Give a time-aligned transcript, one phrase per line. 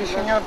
[0.00, 0.40] Sí, señor.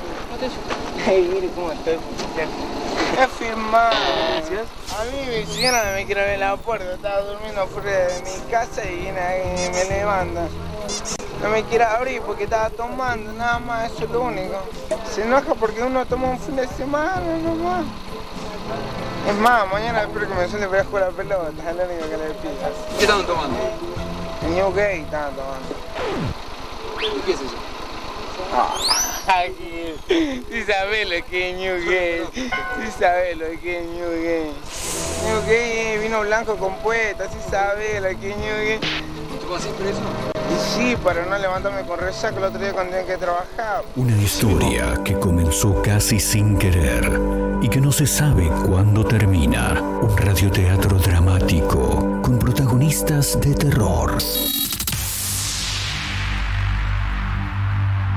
[1.06, 1.94] Ay, mire cómo estoy.
[1.94, 3.94] Es firmado.
[3.94, 6.92] A mí mi señora no me quiere abrir la puerta.
[6.92, 10.48] Estaba durmiendo afuera de mi casa y viene ahí y me levanta.
[11.40, 14.56] No me quiere abrir porque estaba tomando, nada más, eso es lo único.
[15.14, 17.84] Se enoja porque uno toma un fin de semana nomás.
[19.28, 22.16] Es más, mañana espero que me suelte para jugar a pelota, es lo único que
[22.16, 22.54] le pido.
[22.98, 23.56] ¿Qué estaban tomando?
[24.42, 25.68] El New Gay estaban tomando.
[27.16, 27.63] ¿Y qué es eso?
[29.26, 34.52] Aquí, sí sabés lo que es New Gay, sí sabés lo que es New Gay.
[35.24, 38.80] New Gay es vino blanco con poeta, sí sabés lo que es New Gay.
[39.40, 40.00] ¿Tomas siempre eso?
[40.50, 43.82] Y sí, para no levantarme con resaca el otro día cuando tenía que trabajar.
[43.96, 47.10] Una historia que comenzó casi sin querer
[47.62, 49.80] y que no se sabe cuándo termina.
[49.80, 54.18] Un radioteatro dramático con protagonistas de terror.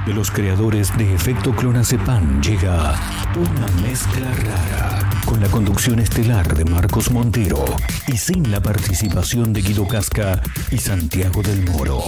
[0.07, 2.95] De los creadores de Efecto Clonazepam llega
[3.35, 7.65] una mezcla rara con la conducción estelar de Marcos Montero
[8.07, 12.03] y sin la participación de Guido Casca y Santiago del Moro.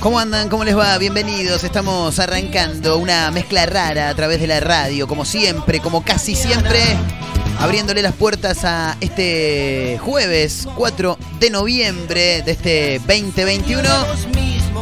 [0.00, 0.48] ¿Cómo andan?
[0.48, 0.98] ¿Cómo les va?
[0.98, 1.64] Bienvenidos.
[1.64, 6.80] Estamos arrancando una mezcla rara a través de la radio, como siempre, como casi siempre,
[7.58, 13.88] abriéndole las puertas a este jueves 4 de noviembre de este 2021.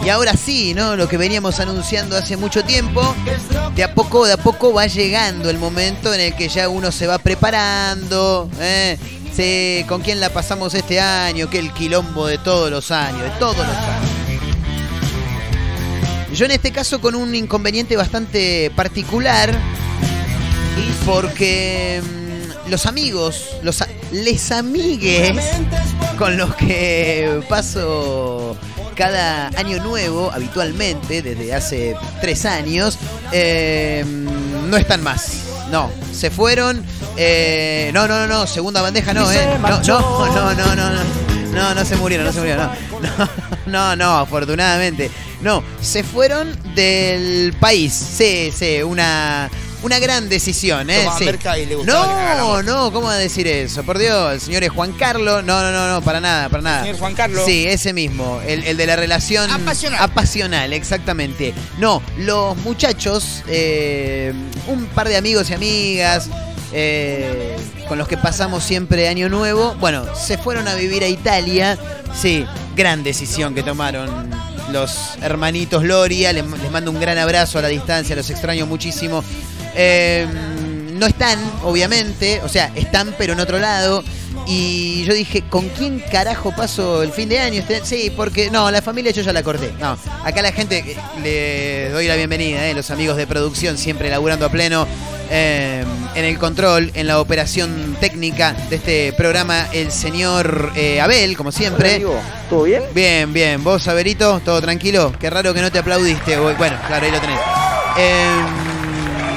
[0.04, 0.96] Y ahora sí, ¿no?
[0.96, 3.14] Lo que veníamos anunciando hace mucho tiempo,
[3.74, 6.90] de a poco, de a poco va llegando el momento en el que ya uno
[6.90, 8.98] se va preparando, ¿eh?
[9.34, 11.48] Sí, ¿con quién la pasamos este año?
[11.48, 13.99] Que el quilombo de todos los años, de todos los años.
[16.40, 19.54] Yo en este caso con un inconveniente bastante particular,
[21.04, 25.38] porque mm, los amigos, los les amigues
[26.16, 28.56] con los que paso
[28.94, 32.98] cada año nuevo, habitualmente, desde hace tres años,
[33.32, 35.42] eh, no están más.
[35.70, 36.82] No, se fueron.
[37.18, 39.58] eh, no, no, no, no, segunda bandeja no, eh.
[39.60, 41.29] No, no, no, no, no, no.
[41.52, 43.00] No, no se murieron, no se murieron, no.
[43.00, 43.30] No,
[43.66, 45.10] no, no, afortunadamente.
[45.40, 47.92] No, se fueron del país.
[47.92, 49.50] Sí, sí, una,
[49.82, 51.08] una gran decisión, ¿eh?
[51.18, 51.24] Sí.
[51.24, 53.82] Y le No, no, ¿cómo va a decir eso?
[53.82, 55.42] Por Dios, el señor es Juan Carlos.
[55.44, 56.82] No, no, no, no, para nada, para nada.
[56.82, 57.42] Señor Juan Carlos.
[57.46, 60.02] Sí, ese mismo, el, el de la relación Apasional.
[60.02, 61.54] apasional, exactamente.
[61.78, 64.32] No, los muchachos, eh,
[64.66, 66.28] un par de amigos y amigas
[66.72, 67.56] eh,
[67.90, 71.76] con los que pasamos siempre Año Nuevo, bueno, se fueron a vivir a Italia.
[72.14, 72.46] Sí,
[72.76, 74.30] gran decisión que tomaron
[74.70, 76.32] los hermanitos Loria.
[76.32, 79.24] Les, mando un gran abrazo a la distancia, los extraño muchísimo.
[79.74, 80.24] Eh,
[80.92, 84.04] no están, obviamente, o sea, están pero en otro lado.
[84.46, 87.58] Y yo dije, ¿con quién carajo paso el fin de año?
[87.58, 89.72] Este- Sí, porque no, la familia yo ya la corté.
[89.80, 94.10] No, acá la gente eh, le doy la bienvenida, eh, los amigos de producción siempre
[94.10, 94.86] laburando a pleno
[95.30, 95.84] eh,
[96.14, 101.52] en el control, en la operación técnica de este programa, el señor eh, Abel, como
[101.52, 102.02] siempre.
[102.48, 102.82] ¿Todo bien?
[102.92, 103.62] Bien, bien.
[103.62, 104.40] ¿Vos, Averito?
[104.40, 105.12] ¿Todo tranquilo?
[105.20, 106.36] Qué raro que no te aplaudiste.
[106.38, 107.38] Bueno, claro, ahí lo tenés.
[107.96, 108.42] Eh,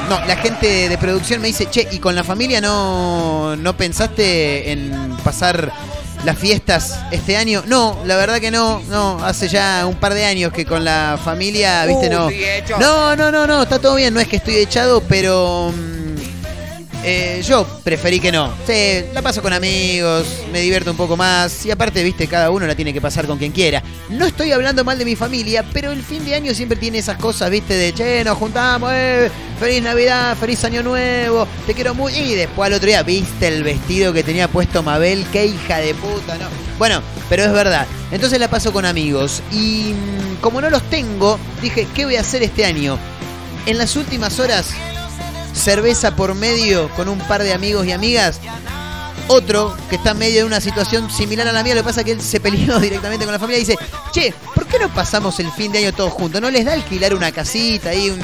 [0.10, 4.72] no, la gente de producción me dice, che, ¿y con la familia no, no pensaste
[4.72, 5.72] en pasar
[6.26, 7.64] las fiestas este año?
[7.68, 8.82] No, la verdad que no.
[8.90, 12.30] No, hace ya un par de años que con la familia, viste, Uh, no.
[12.80, 14.14] No, no, no, no, está todo bien.
[14.14, 15.74] No es que estoy echado, pero...
[17.04, 18.54] eh, yo preferí que no.
[18.66, 21.66] Sí, la paso con amigos, me divierto un poco más.
[21.66, 23.84] Y aparte, viste, cada uno la tiene que pasar con quien quiera.
[24.10, 27.18] No estoy hablando mal de mi familia, pero el fin de año siempre tiene esas
[27.18, 29.30] cosas, viste, de che, nos juntamos, eh,
[29.60, 32.16] feliz Navidad, feliz Año Nuevo, te quiero mucho.
[32.18, 35.94] Y después al otro día, viste el vestido que tenía puesto Mabel, qué hija de
[35.96, 36.48] puta, ¿no?
[36.80, 37.86] Bueno, pero es verdad.
[38.12, 39.42] Entonces la paso con amigos.
[39.52, 42.98] Y mm, como no los tengo, dije, ¿qué voy a hacer este año?
[43.66, 44.74] En las últimas horas
[45.54, 48.40] cerveza por medio con un par de amigos y amigas.
[49.28, 52.02] Otro que está en medio de una situación similar a la mía, lo que pasa
[52.02, 53.78] es que él se peleó directamente con la familia y dice,
[54.12, 56.42] che, ¿por qué no pasamos el fin de año todos juntos?
[56.42, 58.20] ¿No les da alquilar una casita ahí, un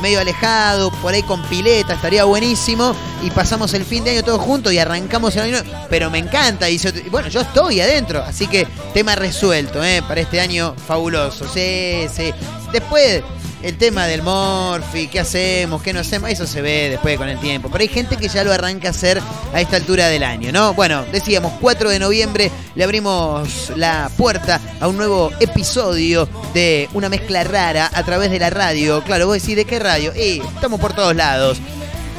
[0.00, 2.94] medio alejado, por ahí con pileta, estaría buenísimo?
[3.24, 5.62] Y pasamos el fin de año todos juntos y arrancamos el año.
[5.62, 5.86] nuevo".
[5.90, 7.02] Pero me encanta, dice, otro.
[7.10, 10.00] Bueno, yo estoy adentro, así que tema resuelto, ¿eh?
[10.06, 12.32] Para este año fabuloso, sí, sí.
[12.72, 13.22] Después
[13.62, 17.38] el tema del Morphy, qué hacemos, qué no hacemos, eso se ve después con el
[17.38, 17.68] tiempo.
[17.70, 19.20] Pero hay gente que ya lo arranca a hacer
[19.52, 20.74] a esta altura del año, ¿no?
[20.74, 27.08] Bueno, decíamos, 4 de noviembre le abrimos la puerta a un nuevo episodio de una
[27.08, 29.02] mezcla rara a través de la radio.
[29.04, 30.12] Claro, vos decís, ¿de qué radio?
[30.14, 31.58] Eh, estamos por todos lados.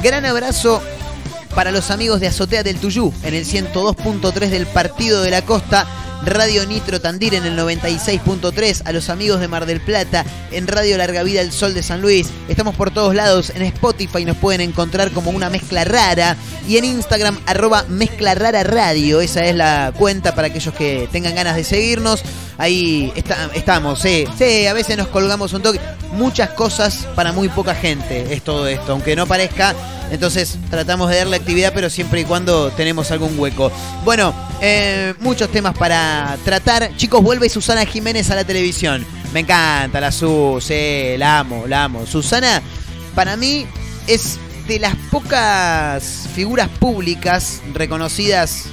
[0.02, 0.82] Gran abrazo
[1.54, 5.86] para los amigos de Azotea del Tuyú en el 102.3 del Partido de la Costa.
[6.24, 10.96] Radio Nitro Tandil en el 96.3, a los amigos de Mar del Plata, en Radio
[10.98, 12.28] Larga Vida El Sol de San Luis.
[12.48, 16.36] Estamos por todos lados, en Spotify nos pueden encontrar como una mezcla rara
[16.66, 19.20] y en Instagram arroba mezcla rara radio.
[19.20, 22.22] Esa es la cuenta para aquellos que tengan ganas de seguirnos.
[22.58, 25.80] Ahí está- estamos, sí, sí, a veces nos colgamos un toque.
[26.12, 29.74] Muchas cosas para muy poca gente es todo esto, aunque no parezca.
[30.10, 33.70] Entonces tratamos de darle actividad, pero siempre y cuando tenemos algún hueco.
[34.04, 36.07] Bueno, eh, muchos temas para
[36.44, 36.96] tratar.
[36.96, 39.04] Chicos, vuelve Susana Jiménez a la televisión.
[39.32, 42.06] Me encanta la Sus, eh, la amo, la amo.
[42.06, 42.62] Susana,
[43.14, 43.66] para mí,
[44.06, 48.64] es de las pocas figuras públicas reconocidas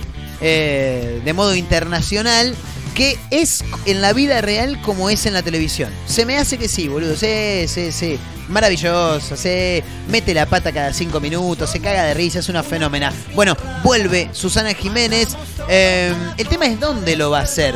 [0.42, 2.54] eh, de modo internacional
[2.96, 5.92] que es en la vida real como es en la televisión.
[6.08, 7.16] Se me hace que sí, boludo.
[7.16, 8.18] Sí, sí, sí.
[8.50, 9.36] Maravilloso.
[9.36, 11.70] Se mete la pata cada cinco minutos.
[11.70, 12.40] Se caga de risa.
[12.40, 13.12] Es una fenómena.
[13.34, 15.30] Bueno, vuelve Susana Jiménez.
[15.68, 17.76] Eh, el tema es dónde lo va a hacer.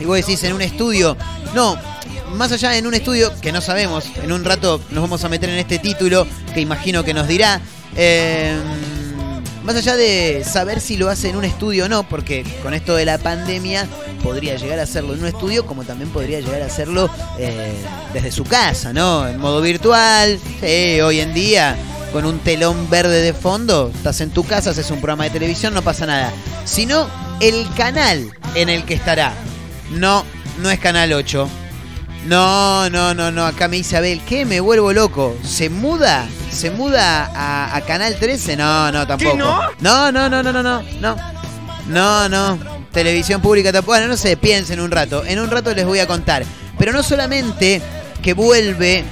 [0.00, 1.16] Y vos decís en un estudio.
[1.54, 1.76] No,
[2.34, 4.04] más allá en un estudio que no sabemos.
[4.22, 7.60] En un rato nos vamos a meter en este título que imagino que nos dirá.
[7.96, 8.56] Eh,
[9.72, 12.96] más allá de saber si lo hace en un estudio o no, porque con esto
[12.96, 13.86] de la pandemia
[14.20, 17.08] podría llegar a hacerlo en un estudio, como también podría llegar a hacerlo
[17.38, 17.72] eh,
[18.12, 19.28] desde su casa, ¿no?
[19.28, 20.40] En modo virtual.
[20.60, 21.76] Sí, hoy en día,
[22.12, 25.72] con un telón verde de fondo, estás en tu casa, haces un programa de televisión,
[25.72, 26.32] no pasa nada.
[26.64, 27.08] Sino
[27.38, 29.34] el canal en el que estará.
[29.92, 30.24] No,
[30.60, 31.48] no es Canal 8.
[32.26, 33.46] No, no, no, no.
[33.46, 34.44] Acá me dice Abel, ¿qué?
[34.44, 35.36] Me vuelvo loco.
[35.42, 36.28] ¿Se muda?
[36.50, 38.56] ¿Se muda a, a Canal 13?
[38.56, 39.36] No, no, tampoco.
[39.36, 39.60] no?
[39.80, 40.82] No, no, no, no, no, no.
[41.00, 41.16] No,
[41.88, 42.28] no.
[42.28, 42.80] no.
[42.92, 43.92] Televisión pública tampoco.
[43.92, 45.24] Bueno, no sé, piensen un rato.
[45.24, 46.44] En un rato les voy a contar.
[46.78, 47.80] Pero no solamente
[48.22, 49.04] que vuelve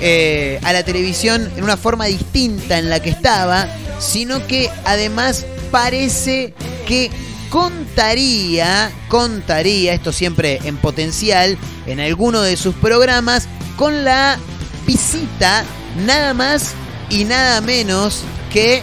[0.00, 3.66] eh, a la televisión en una forma distinta en la que estaba,
[3.98, 6.52] sino que además parece
[6.86, 7.10] que
[7.50, 14.38] contaría, contaría, esto siempre en potencial, en alguno de sus programas, con la
[14.86, 15.64] visita
[16.04, 16.74] nada más
[17.10, 18.22] y nada menos
[18.52, 18.82] que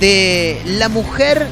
[0.00, 1.46] de la mujer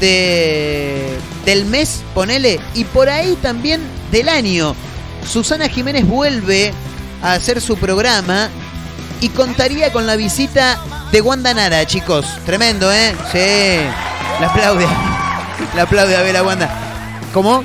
[0.00, 3.80] de, del mes, ponele, y por ahí también
[4.12, 4.74] del año.
[5.26, 6.72] Susana Jiménez vuelve
[7.22, 8.48] a hacer su programa
[9.20, 12.26] y contaría con la visita de Wanda Nara, chicos.
[12.46, 13.14] Tremendo, ¿eh?
[13.32, 14.40] Sí.
[14.40, 15.17] La aplaude.
[15.74, 16.68] La aplaude a ver a Wanda.
[17.32, 17.64] ¿Cómo?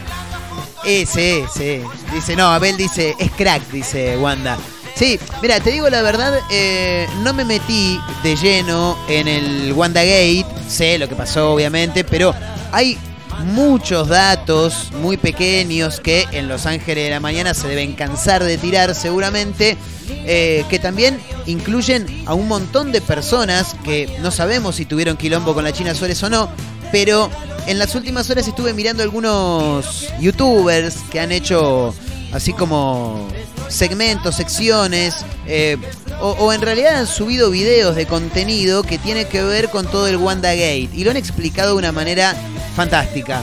[0.85, 1.81] Eh, sí, sí.
[2.13, 4.57] Dice, no, Abel dice, es crack, dice Wanda.
[4.95, 10.45] Sí, mira, te digo la verdad, eh, no me metí de lleno en el WandaGate,
[10.67, 12.33] sé lo que pasó obviamente, pero
[12.71, 12.99] hay
[13.43, 18.57] muchos datos muy pequeños que en Los Ángeles de la Mañana se deben cansar de
[18.59, 19.77] tirar seguramente,
[20.09, 25.55] eh, que también incluyen a un montón de personas que no sabemos si tuvieron quilombo
[25.55, 26.49] con la China Suárez o no,
[26.93, 27.27] pero
[27.65, 31.91] en las últimas horas estuve mirando algunos youtubers que han hecho
[32.31, 33.27] así como
[33.67, 35.15] segmentos, secciones,
[35.47, 35.77] eh,
[36.21, 40.17] o, en realidad han subido videos de contenido que tiene que ver con todo el
[40.17, 42.35] WandaGate y lo han explicado de una manera
[42.75, 43.41] fantástica.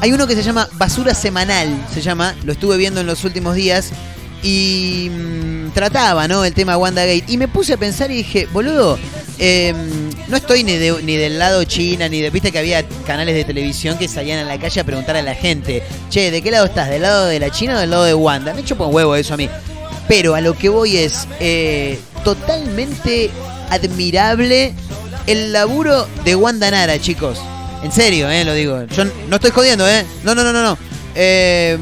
[0.00, 3.54] Hay uno que se llama Basura Semanal, se llama, lo estuve viendo en los últimos
[3.54, 3.90] días
[4.42, 6.44] y mm, trataba, ¿no?
[6.44, 7.24] El tema WandaGate.
[7.28, 8.98] Y me puse a pensar y dije, boludo,
[9.38, 9.74] eh,
[10.28, 12.30] no estoy ni, de- ni del lado China, ni de.
[12.30, 15.34] Viste que había canales de televisión que salían a la calle a preguntar a la
[15.34, 16.88] gente, che, ¿de qué lado estás?
[16.88, 18.54] ¿Del lado de la China o del lado de Wanda?
[18.54, 19.48] Me chupa un huevo eso a mí.
[20.08, 23.30] Pero a lo que voy es eh, totalmente
[23.70, 24.72] admirable
[25.26, 27.38] el laburo de Wanda Nara, chicos.
[27.82, 28.84] En serio, eh, lo digo.
[28.86, 30.04] Yo no estoy jodiendo, eh.
[30.24, 30.78] No, no, no, no, no.
[31.14, 31.76] Eh,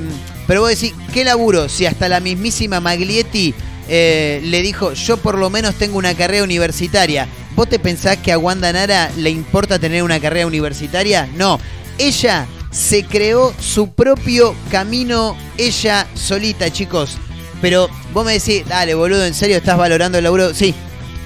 [0.47, 1.69] pero vos decís, ¿qué laburo?
[1.69, 3.55] Si hasta la mismísima Maglietti
[3.89, 7.27] eh, le dijo, yo por lo menos tengo una carrera universitaria.
[7.57, 11.29] ¿Vos te pensás que a Wanda Nara le importa tener una carrera universitaria?
[11.37, 11.61] No.
[11.99, 17.17] Ella se creó su propio camino, ella solita, chicos.
[17.61, 20.53] Pero vos me decís, dale, boludo, ¿en serio estás valorando el laburo?
[20.53, 20.75] Sí,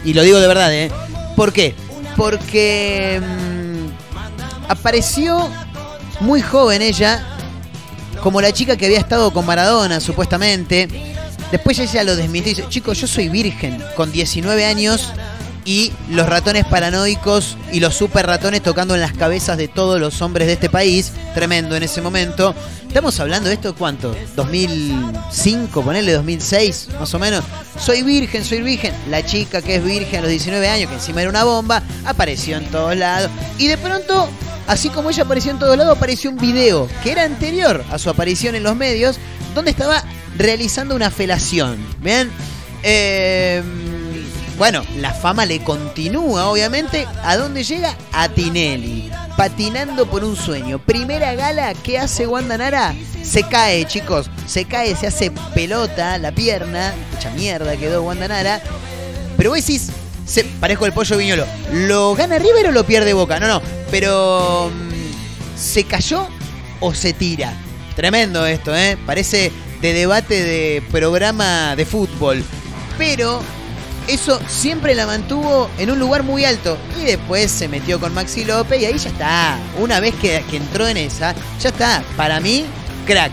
[0.04, 0.90] y lo digo de verdad, ¿eh?
[1.34, 1.74] ¿Por qué?
[2.14, 5.50] Porque mm, apareció
[6.20, 7.24] muy joven ella,
[8.22, 10.88] como la chica que había estado con Maradona, supuestamente.
[11.50, 15.14] Después ella lo desmintió y dice, chicos, yo soy virgen, con 19 años
[15.68, 20.22] y los ratones paranoicos y los super ratones tocando en las cabezas de todos los
[20.22, 21.12] hombres de este país.
[21.34, 22.54] Tremendo en ese momento.
[22.86, 24.16] Estamos hablando de esto, ¿cuánto?
[24.34, 25.84] ¿2005?
[25.84, 27.44] Ponele 2006, más o menos.
[27.78, 28.94] Soy virgen, soy virgen.
[29.10, 32.56] La chica que es virgen a los 19 años, que encima era una bomba, apareció
[32.56, 33.30] en todos lados.
[33.58, 34.26] Y de pronto,
[34.68, 38.08] así como ella apareció en todos lados, apareció un video que era anterior a su
[38.08, 39.18] aparición en los medios,
[39.54, 40.02] donde estaba
[40.38, 41.76] realizando una felación.
[42.00, 42.30] ¿Bien?
[42.82, 43.62] Eh,
[44.58, 47.06] bueno, la fama le continúa, obviamente.
[47.22, 47.96] ¿A dónde llega?
[48.12, 49.08] A Tinelli.
[49.36, 50.80] Patinando por un sueño.
[50.80, 52.92] Primera gala que hace Wanda Nara.
[53.22, 54.28] Se cae, chicos.
[54.46, 56.92] Se cae, se hace pelota la pierna.
[57.14, 58.60] Mucha mierda quedó Wanda Nara.
[59.36, 59.90] Pero vos decís,
[60.26, 61.46] se, parezco el pollo viñolo.
[61.72, 63.38] ¿Lo gana River o lo pierde Boca?
[63.38, 63.62] No, no.
[63.92, 64.70] Pero.
[64.74, 66.26] mm, ¿Se cayó
[66.80, 67.52] o se tira?
[67.94, 68.98] Tremendo esto, ¿eh?
[69.06, 72.42] Parece de debate de programa de fútbol.
[72.96, 73.40] Pero
[74.08, 76.76] eso siempre la mantuvo en un lugar muy alto.
[77.00, 79.58] Y después se metió con Maxi López y ahí ya está.
[79.78, 82.02] Una vez que, que entró en esa, ya está.
[82.16, 82.64] Para mí,
[83.06, 83.32] crack,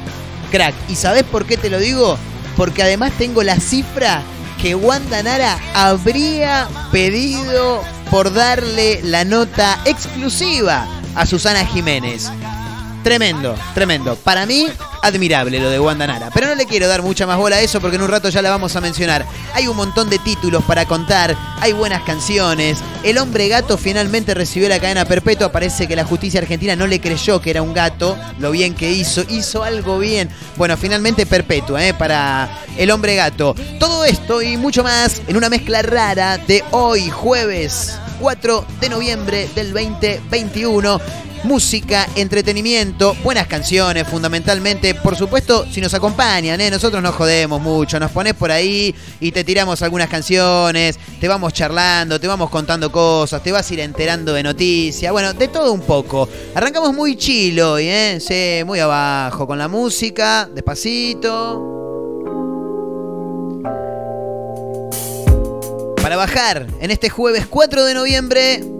[0.51, 0.75] crack.
[0.89, 2.17] ¿Y sabés por qué te lo digo?
[2.55, 4.21] Porque además tengo la cifra
[4.61, 12.31] que Wanda Nara habría pedido por darle la nota exclusiva a Susana Jiménez.
[13.05, 14.15] Tremendo, tremendo.
[14.15, 14.65] Para mí,
[15.03, 16.31] admirable lo de Wanda Nara.
[16.33, 18.41] Pero no le quiero dar mucha más bola a eso porque en un rato ya
[18.41, 19.27] la vamos a mencionar.
[19.53, 22.79] Hay un montón de títulos para contar, hay buenas canciones.
[23.03, 25.51] El hombre gato finalmente recibió la cadena perpetua.
[25.51, 28.17] Parece que la justicia argentina no le creyó que era un gato.
[28.39, 30.27] Lo bien que hizo, hizo algo bien.
[30.55, 31.93] Bueno, finalmente perpetua, ¿eh?
[31.93, 33.53] Para el hombre gato.
[33.79, 39.47] Todo esto y mucho más en una mezcla rara de hoy, jueves 4 de noviembre
[39.53, 40.99] del 2021
[41.45, 44.95] música, entretenimiento, buenas canciones fundamentalmente.
[44.95, 46.69] Por supuesto, si nos acompañan, ¿eh?
[46.69, 51.53] nosotros nos jodemos mucho, nos pones por ahí y te tiramos algunas canciones, te vamos
[51.53, 55.71] charlando, te vamos contando cosas, te vas a ir enterando de noticias, bueno, de todo
[55.71, 56.27] un poco.
[56.55, 58.63] Arrancamos muy chilo hoy, ¿eh?
[58.65, 61.71] Muy abajo con la música, despacito.
[66.01, 68.74] Para bajar en este jueves 4 de noviembre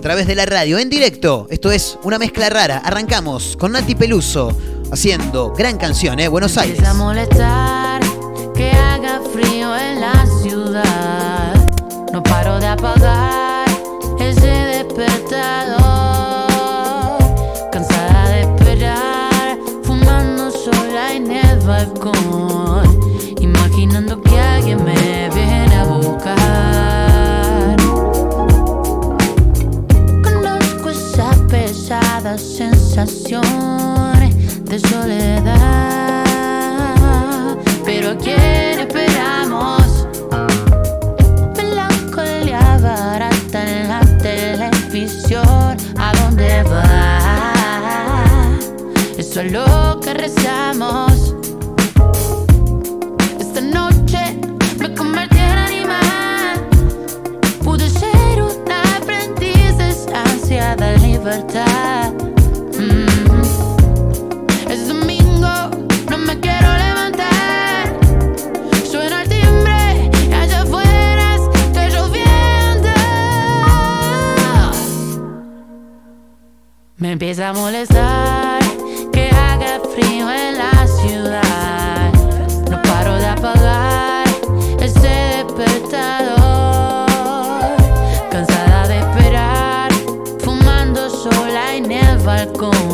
[0.00, 1.46] a través de la radio en directo.
[1.50, 2.78] Esto es una mezcla rara.
[2.78, 4.56] Arrancamos con Nati Peluso
[4.90, 6.28] haciendo gran canción, ¿eh?
[6.28, 6.82] Buenos Aires.
[6.84, 8.00] A molestar
[8.54, 11.70] que haga frío en la ciudad.
[12.14, 13.68] No paro de apagar
[14.18, 15.79] ese despertador.
[61.30, 61.46] Mm.
[64.68, 65.70] Es domingo,
[66.10, 67.94] no me quiero levantar.
[68.90, 72.90] Suena el timbre allá afuera está lloviendo.
[76.96, 78.60] Me empieza a molestar
[79.12, 82.12] que haga frío en la ciudad.
[82.68, 84.26] No paro de apagar
[84.80, 86.39] ese despertador.
[92.40, 92.89] En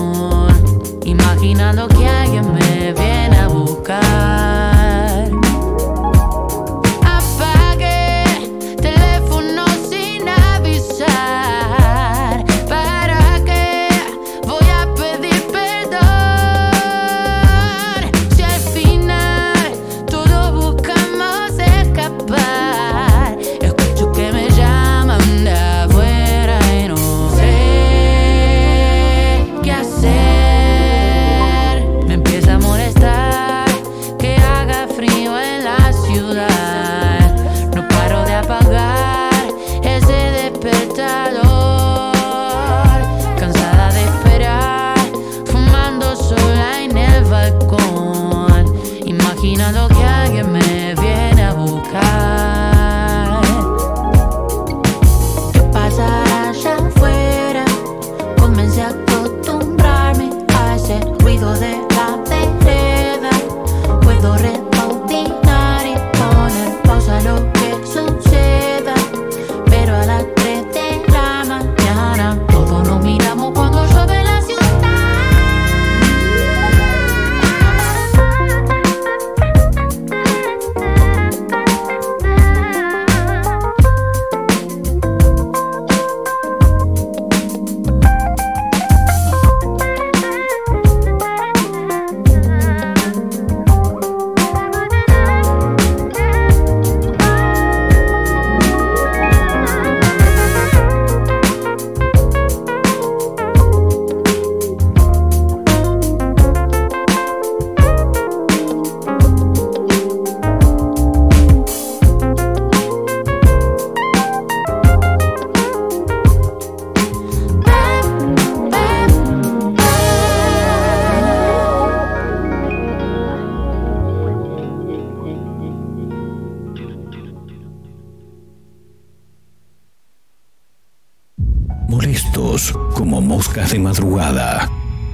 [133.78, 134.70] madrugada,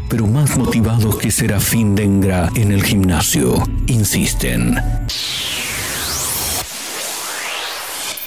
[0.08, 4.76] pero más motivados que Serafín Dengra en el gimnasio, insisten.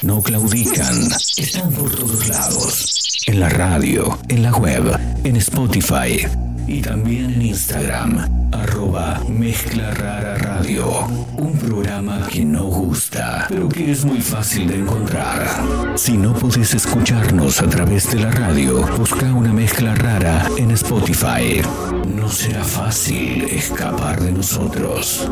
[0.02, 3.24] No claudican, están por todos lados.
[3.28, 6.28] En la radio, en la web, en Spotify
[6.67, 11.08] y también en Instagram, arroba Mezcla Rara Radio.
[11.38, 15.93] Un programa que no gusta, pero que es muy fácil de encontrar.
[15.95, 21.62] Si no podés escucharnos a través de la radio, busca una mezcla rara en Spotify.
[22.15, 25.30] No será fácil escapar de nosotros.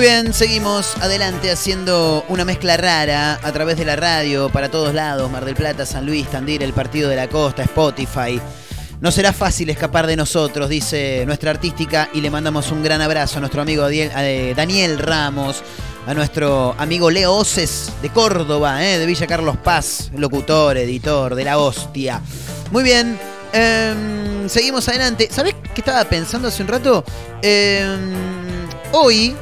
[0.00, 4.94] Muy bien, seguimos adelante haciendo una mezcla rara a través de la radio para todos
[4.94, 8.40] lados, Mar del Plata, San Luis, Tandil, el Partido de la Costa, Spotify.
[9.02, 13.36] No será fácil escapar de nosotros, dice nuestra artística, y le mandamos un gran abrazo
[13.36, 15.62] a nuestro amigo Daniel, eh, Daniel Ramos,
[16.06, 21.44] a nuestro amigo Leo Oces de Córdoba, eh, de Villa Carlos Paz, locutor, editor de
[21.44, 22.22] la hostia.
[22.70, 23.18] Muy bien,
[23.52, 25.28] em, seguimos adelante.
[25.30, 27.04] ¿Sabés qué estaba pensando hace un rato?
[27.42, 28.14] Em,
[28.92, 29.36] hoy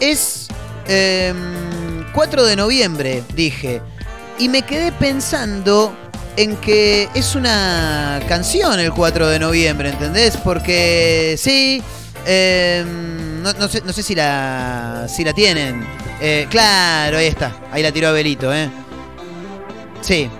[0.00, 0.48] es
[0.88, 3.80] em, 4 de noviembre, dije.
[4.38, 5.94] Y me quedé pensando
[6.36, 10.36] en que es una canción el 4 de noviembre, ¿entendés?
[10.38, 11.82] Porque sí,
[12.26, 12.84] eh,
[13.42, 15.84] no, no sé, no sé si la, si la tienen.
[16.20, 17.52] Eh, claro, ahí está.
[17.70, 18.70] Ahí la tiró Abelito, ¿eh?
[20.00, 20.30] Sí.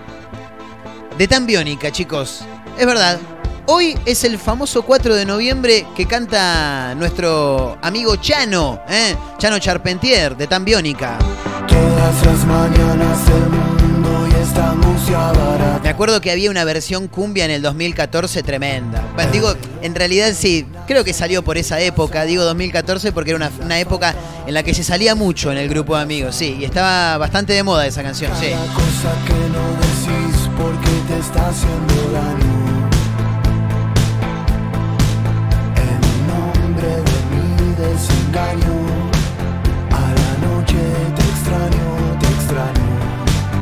[1.17, 2.41] De tan biónica, chicos.
[2.77, 3.19] Es verdad.
[3.67, 9.15] Hoy es el famoso 4 de noviembre que canta nuestro amigo Chano, ¿eh?
[9.37, 11.19] Chano Charpentier, de tan biónica.
[11.67, 15.79] Todas las mañanas el mundo y esta música barata.
[15.83, 19.07] Me acuerdo que había una versión cumbia en el 2014 tremenda.
[19.13, 23.37] Bueno, digo, en realidad sí, creo que salió por esa época, digo 2014 porque era
[23.37, 24.15] una, una época
[24.47, 27.53] en la que se salía mucho en el grupo de amigos, sí, y estaba bastante
[27.53, 28.49] de moda esa canción, sí.
[28.49, 32.50] Cada cosa que no decís porque te está haciendo daño.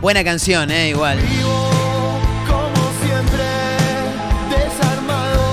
[0.02, 1.18] Buena canción, eh, igual.
[1.20, 1.70] Vivo
[2.48, 3.44] como siempre,
[4.50, 5.44] desarmado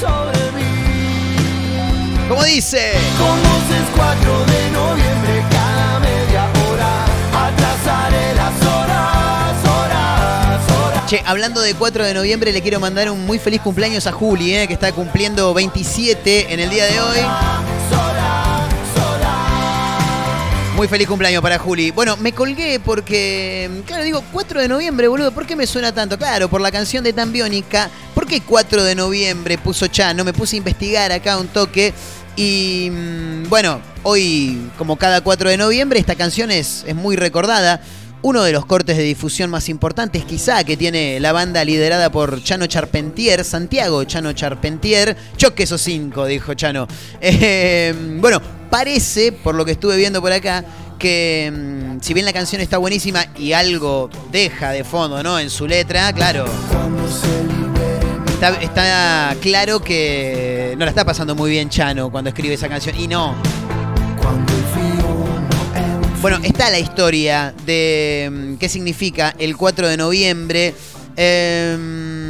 [0.00, 2.26] sobre mí.
[2.26, 2.94] Como dice.
[3.18, 7.04] Como es 4 de noviembre, cada media hora,
[7.48, 11.06] atrasaré las horas, horas, horas.
[11.06, 14.54] Che, hablando de 4 de noviembre, le quiero mandar un muy feliz cumpleaños a Juli,
[14.54, 17.18] eh, que está cumpliendo 27 en el día de hoy.
[20.76, 21.92] Muy feliz cumpleaños para Juli.
[21.92, 26.18] Bueno, me colgué porque, claro, digo, 4 de noviembre, boludo, ¿por qué me suena tanto?
[26.18, 27.88] Claro, por la canción de Tan Biónica.
[28.12, 30.24] ¿Por qué 4 de noviembre puso Chano?
[30.24, 31.94] Me puse a investigar acá un toque.
[32.34, 37.80] Y mm, bueno, hoy, como cada 4 de noviembre, esta canción es, es muy recordada.
[38.22, 42.42] Uno de los cortes de difusión más importantes quizá que tiene la banda liderada por
[42.42, 46.88] Chano Charpentier, Santiago Chano Charpentier, choque esos cinco, dijo Chano.
[47.20, 48.40] Eh, bueno,
[48.74, 50.64] parece, por lo que estuve viendo por acá,
[50.98, 55.38] que mm, si bien la canción está buenísima y algo deja de fondo, ¿no?
[55.38, 56.44] En su letra, claro.
[58.60, 62.98] Está, claro que no la está pasando muy bien Chano cuando escribe esa canción.
[62.98, 63.36] Y no,
[66.20, 70.74] bueno, está la historia de mm, qué significa el 4 de noviembre.
[71.16, 72.23] Em,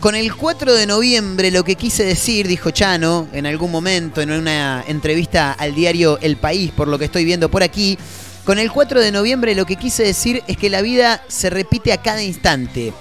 [0.00, 4.30] con el 4 de noviembre lo que quise decir, dijo Chano en algún momento en
[4.30, 7.98] una entrevista al diario El País, por lo que estoy viendo por aquí,
[8.44, 11.92] con el 4 de noviembre lo que quise decir es que la vida se repite
[11.92, 12.94] a cada instante.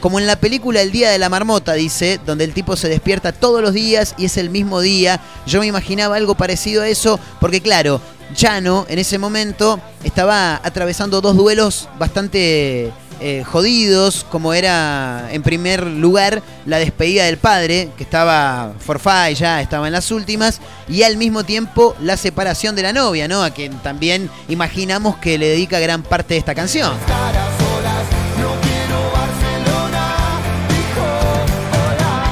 [0.00, 3.32] Como en la película El Día de la Marmota, dice, donde el tipo se despierta
[3.32, 5.20] todos los días y es el mismo día.
[5.46, 8.00] Yo me imaginaba algo parecido a eso, porque claro,
[8.34, 15.86] Chano en ese momento estaba atravesando dos duelos bastante eh, jodidos, como era en primer
[15.86, 21.16] lugar la despedida del padre, que estaba forfait ya, estaba en las últimas, y al
[21.16, 23.42] mismo tiempo la separación de la novia, ¿no?
[23.42, 26.92] A quien también imaginamos que le dedica gran parte de esta canción.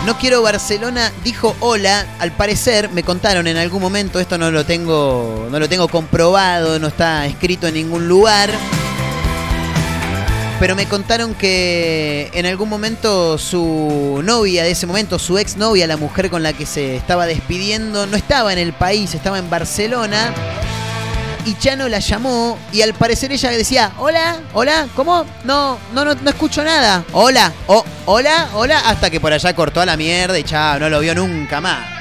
[0.08, 2.06] No quiero Barcelona, dijo hola.
[2.18, 6.78] Al parecer, me contaron en algún momento, esto no lo tengo, no lo tengo comprobado,
[6.78, 8.50] no está escrito en ningún lugar.
[10.60, 15.86] Pero me contaron que en algún momento su novia de ese momento, su ex novia,
[15.86, 19.48] la mujer con la que se estaba despidiendo, no estaba en el país, estaba en
[19.48, 20.34] Barcelona.
[21.44, 25.24] Y Chano la llamó y al parecer ella decía, hola, hola, ¿cómo?
[25.44, 27.04] No, no, no, no escucho nada.
[27.12, 30.90] Hola, oh, hola, hola, hasta que por allá cortó a la mierda y chao, no
[30.90, 31.97] lo vio nunca más.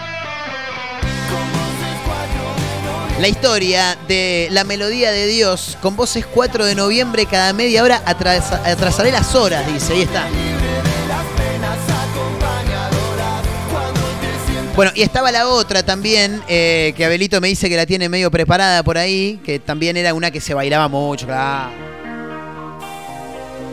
[3.20, 8.02] La historia de la melodía de Dios con voces 4 de noviembre cada media hora
[8.06, 10.28] atrasa- atrasaré las horas, dice, ahí está.
[14.76, 18.30] Bueno, y estaba la otra también, eh, que Abelito me dice que la tiene medio
[18.30, 21.26] preparada por ahí, que también era una que se bailaba mucho.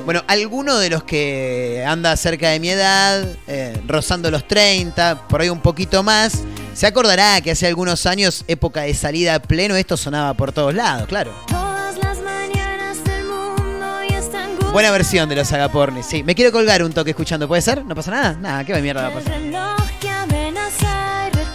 [0.06, 5.42] Bueno, alguno de los que anda cerca de mi edad, eh, rozando los 30, por
[5.42, 6.42] ahí un poquito más,
[6.74, 10.74] se acordará que hace algunos años, época de salida a pleno, esto sonaba por todos
[10.74, 11.32] lados, claro.
[11.46, 16.22] Todas las mañanas del mundo y están Buena versión de los agapornis, sí.
[16.22, 17.84] Me quiero colgar un toque escuchando, ¿puede ser?
[17.84, 18.32] ¿No pasa nada?
[18.40, 19.34] Nada, qué mierda va a pasar.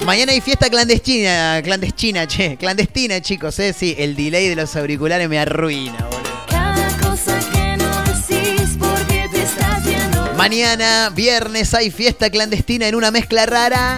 [0.05, 5.29] Mañana hay fiesta clandestina, clandestina, che, clandestina, chicos, eh, sí, el delay de los auriculares
[5.29, 6.45] me arruina, boludo.
[6.49, 10.33] Cada cosa que no decís porque te estás yendo.
[10.33, 13.97] Mañana, viernes, hay fiesta clandestina en una mezcla rara.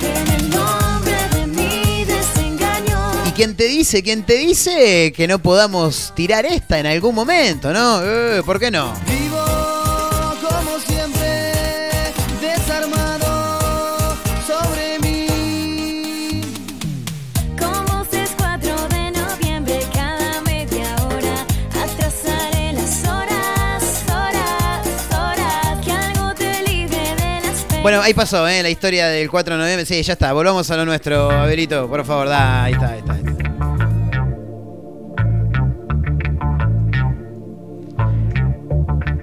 [3.41, 7.99] Quién te dice, quién te dice que no podamos tirar esta en algún momento, no?
[8.04, 8.93] Eh, ¿Por qué no?
[27.82, 28.62] Bueno, ahí pasó, ¿eh?
[28.62, 29.86] La historia del 4 de noviembre.
[29.88, 30.34] Sí, ya está.
[30.34, 31.89] Volvamos a lo nuestro, Abelito.
[31.89, 32.65] Por favor, da.
[32.65, 33.17] Ahí está, ahí está.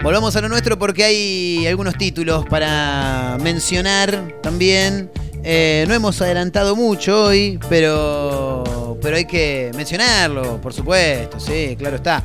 [0.02, 5.10] Volvamos a lo nuestro porque hay algunos títulos para mencionar también.
[5.44, 11.96] Eh, no hemos adelantado mucho hoy, pero, pero hay que mencionarlo, por supuesto, sí, claro
[11.96, 12.24] está.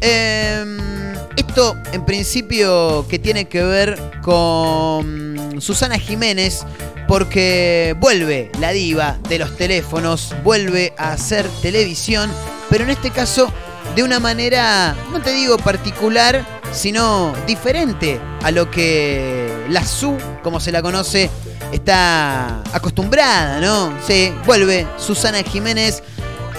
[0.00, 6.64] Eh, esto, en principio, que tiene que ver con Susana Jiménez,
[7.06, 12.30] porque vuelve la diva de los teléfonos, vuelve a hacer televisión,
[12.68, 13.52] pero en este caso
[13.94, 20.60] de una manera, no te digo particular, sino diferente a lo que la SU, como
[20.60, 21.30] se la conoce,
[21.72, 23.92] está acostumbrada, ¿no?
[24.06, 26.02] Sí, vuelve Susana Jiménez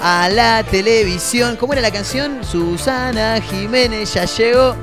[0.01, 1.55] a la televisión.
[1.55, 2.43] ¿Cómo era la canción?
[2.43, 4.75] Susana Jiménez ya llegó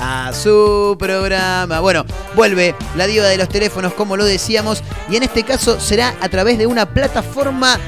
[0.00, 1.80] a su programa.
[1.80, 6.14] Bueno, vuelve la diva de los teléfonos, como lo decíamos, y en este caso será
[6.20, 7.78] a través de una plataforma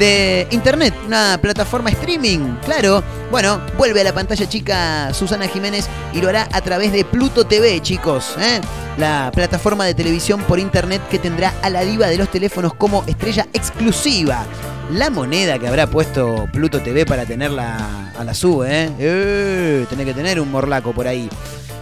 [0.00, 3.04] de internet, una plataforma streaming, claro.
[3.30, 7.44] Bueno, vuelve a la pantalla chica Susana Jiménez y lo hará a través de Pluto
[7.44, 8.34] TV, chicos.
[8.40, 8.62] ¿eh?
[8.96, 13.04] La plataforma de televisión por internet que tendrá a la diva de los teléfonos como
[13.06, 14.46] estrella exclusiva.
[14.90, 18.90] La moneda que habrá puesto Pluto TV para tenerla a la sub, ¿eh?
[18.98, 21.28] eh Tiene que tener un morlaco por ahí.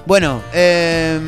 [0.07, 1.21] Bueno, eh,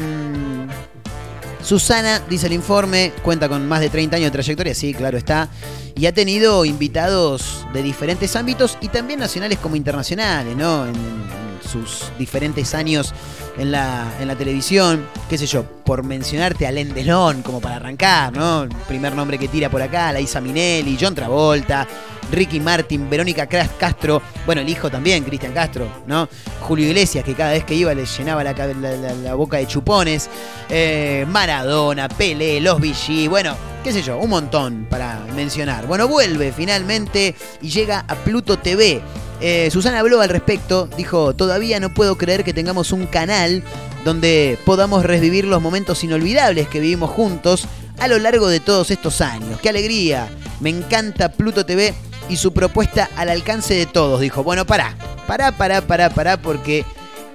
[1.63, 5.49] Susana, dice el informe, cuenta con más de 30 años de trayectoria, sí, claro está,
[5.95, 10.87] y ha tenido invitados de diferentes ámbitos y también nacionales como internacionales, ¿no?
[10.87, 13.13] En, sus diferentes años
[13.59, 17.77] en la, en la televisión, qué sé yo, por mencionarte a Len Delon como para
[17.77, 18.69] arrancar, ¿no?
[18.89, 21.87] Primer nombre que tira por acá, la Isa Minelli, John Travolta,
[22.33, 26.29] Ricky Martin, Verónica Castro, bueno, el hijo también, Cristian Castro, ¿no?
[26.61, 30.31] Julio Iglesias, que cada vez que iba le llenaba la, la- boca de chupones,
[30.69, 35.87] eh, Maradona, Pelé, Los Vichy, bueno, qué sé yo, un montón para mencionar.
[35.87, 39.01] Bueno, vuelve finalmente y llega a Pluto TV.
[39.41, 43.63] Eh, Susana habló al respecto, dijo, todavía no puedo creer que tengamos un canal
[44.05, 47.67] donde podamos revivir los momentos inolvidables que vivimos juntos
[47.99, 49.61] a lo largo de todos estos años.
[49.61, 50.29] ¡Qué alegría!
[50.61, 51.95] Me encanta Pluto TV
[52.29, 54.21] y su propuesta al alcance de todos.
[54.21, 54.95] Dijo, bueno, pará,
[55.27, 56.85] pará, pará, pará, pará, porque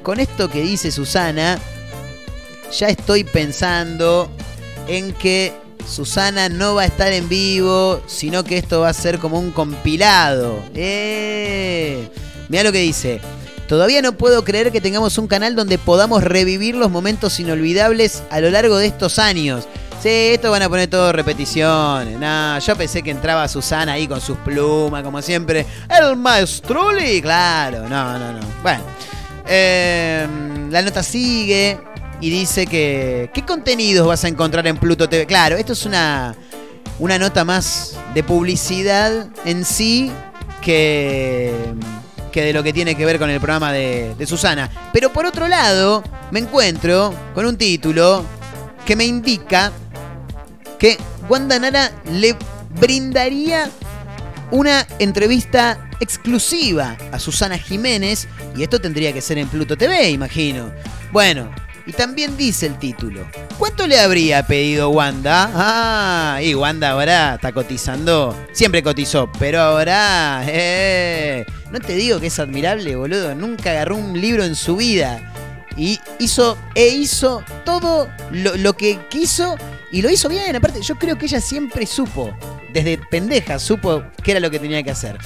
[0.03, 1.59] con esto que dice Susana,
[2.77, 4.29] ya estoy pensando
[4.87, 5.53] en que
[5.87, 9.51] Susana no va a estar en vivo, sino que esto va a ser como un
[9.51, 10.63] compilado.
[10.73, 12.09] ¡Eh!
[12.49, 13.21] Mira lo que dice.
[13.67, 18.39] Todavía no puedo creer que tengamos un canal donde podamos revivir los momentos inolvidables a
[18.39, 19.67] lo largo de estos años.
[20.03, 22.19] Sí, esto van a poner todo repeticiones.
[22.19, 25.65] No, yo pensé que entraba Susana ahí con sus plumas, como siempre.
[25.89, 27.89] El maestruli, claro.
[27.89, 28.39] No, no, no.
[28.61, 28.83] Bueno.
[29.47, 30.27] Eh,
[30.71, 31.77] la nota sigue
[32.21, 33.29] y dice que.
[33.33, 35.25] ¿Qué contenidos vas a encontrar en Pluto TV?
[35.25, 36.35] Claro, esto es una,
[36.99, 40.11] una nota más de publicidad en sí
[40.61, 41.53] que,
[42.31, 44.69] que de lo que tiene que ver con el programa de, de Susana.
[44.93, 48.25] Pero por otro lado, me encuentro con un título
[48.85, 49.71] que me indica
[50.79, 50.97] que
[51.29, 52.35] Wanda Nara le
[52.79, 53.69] brindaría
[54.51, 60.71] una entrevista exclusiva a Susana Jiménez y esto tendría que ser en Pluto TV, imagino.
[61.11, 61.49] Bueno,
[61.85, 63.25] y también dice el título.
[63.57, 65.49] ¿Cuánto le habría pedido Wanda?
[65.53, 68.35] Ah, y Wanda ahora está cotizando.
[68.51, 70.43] Siempre cotizó, pero ahora...
[70.47, 73.35] eh, no te digo que es admirable, boludo.
[73.35, 75.31] Nunca agarró un libro en su vida.
[75.77, 79.57] Y hizo, e hizo todo lo, lo que quiso
[79.91, 80.55] y lo hizo bien.
[80.55, 82.33] Aparte, yo creo que ella siempre supo,
[82.73, 85.17] desde pendeja, supo qué era lo que tenía que hacer.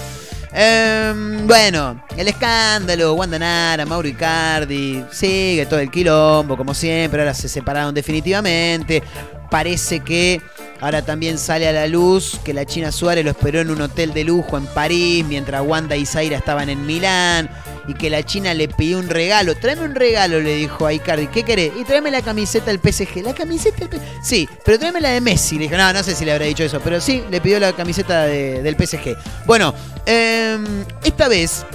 [0.52, 7.34] Em, bueno, el escándalo, Wanda Nara, Mauro Icardi, sigue todo el quilombo, como siempre, ahora
[7.34, 9.04] se separaron definitivamente.
[9.52, 10.42] Parece que
[10.82, 14.14] ahora también sale a la luz que la China Suárez lo esperó en un hotel
[14.14, 17.50] de lujo en París, mientras Wanda y Zaira estaban en Milán,
[17.90, 19.56] y que la China le pidió un regalo.
[19.56, 21.28] Tráeme un regalo, le dijo a Icardi.
[21.28, 21.72] ¿Qué querés?
[21.76, 23.24] Y tráeme la camiseta del PSG.
[23.24, 24.24] ¿La camiseta del PSG?
[24.24, 25.56] Sí, pero tráeme la de Messi.
[25.58, 27.74] Le dijo, no, no sé si le habrá dicho eso, pero sí, le pidió la
[27.74, 29.18] camiseta de- del PSG.
[29.48, 29.74] Bueno,
[30.06, 31.66] em, esta vez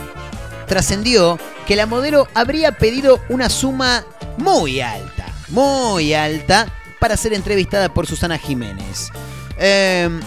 [0.67, 4.05] trascendió que la modelo habría pedido una suma
[4.39, 6.67] muy alta, muy alta,
[7.01, 9.11] para ser entrevistada por Susana Jiménez.
[9.59, 10.21] Em,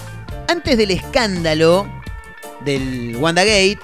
[0.48, 1.88] antes del escándalo
[2.64, 3.80] del WandaGate,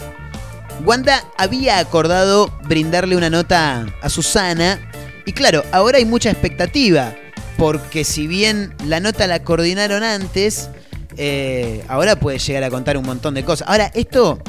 [0.85, 4.79] Wanda había acordado brindarle una nota a Susana
[5.25, 7.15] y claro, ahora hay mucha expectativa,
[7.57, 10.69] porque si bien la nota la coordinaron antes,
[11.17, 13.67] eh, ahora puede llegar a contar un montón de cosas.
[13.69, 14.39] Ahora, esto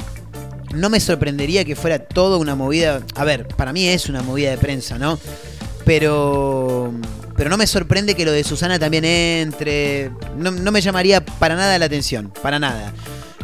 [0.73, 3.01] no me sorprendería que fuera todo una movida.
[3.15, 5.17] A ver, para mí es una movida de prensa, ¿no?
[5.85, 6.93] Pero
[7.37, 10.11] pero no me sorprende que lo de Susana también entre.
[10.37, 12.93] No, no me llamaría para nada la atención, para nada.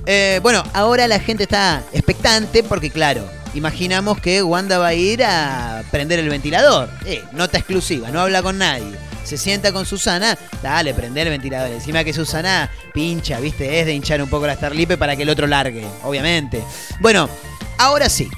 [0.06, 5.24] Eh, bueno, ahora la gente está expectante porque, claro, imaginamos que Wanda va a ir
[5.24, 6.90] a prender el ventilador.
[7.06, 8.96] Eh, nota exclusiva, no habla con nadie.
[9.24, 11.72] Se sienta con Susana, dale, prender el ventilador.
[11.72, 15.30] Encima que Susana pincha, viste, es de hinchar un poco la Starlipe para que el
[15.30, 16.64] otro largue, obviamente.
[17.00, 17.30] Bueno,
[17.78, 18.30] ahora sí,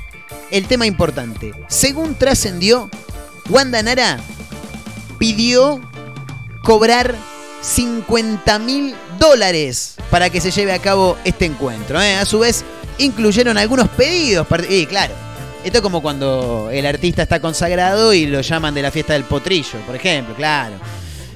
[0.51, 1.53] el tema importante.
[1.69, 2.89] Según trascendió,
[3.49, 4.19] Wanda Nara
[5.17, 5.81] pidió
[6.63, 7.15] cobrar
[7.61, 11.99] 50 mil dólares para que se lleve a cabo este encuentro.
[11.99, 12.13] ¿eh?
[12.13, 12.63] A su vez,
[12.99, 14.45] incluyeron algunos pedidos.
[14.69, 15.11] Y claro,
[15.63, 19.23] esto es como cuando el artista está consagrado y lo llaman de la fiesta del
[19.23, 20.75] potrillo, por ejemplo, claro.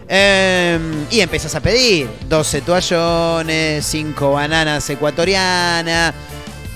[0.08, 0.78] Eh,
[1.10, 6.14] y empiezas a pedir 12 toallones, 5 bananas ecuatorianas,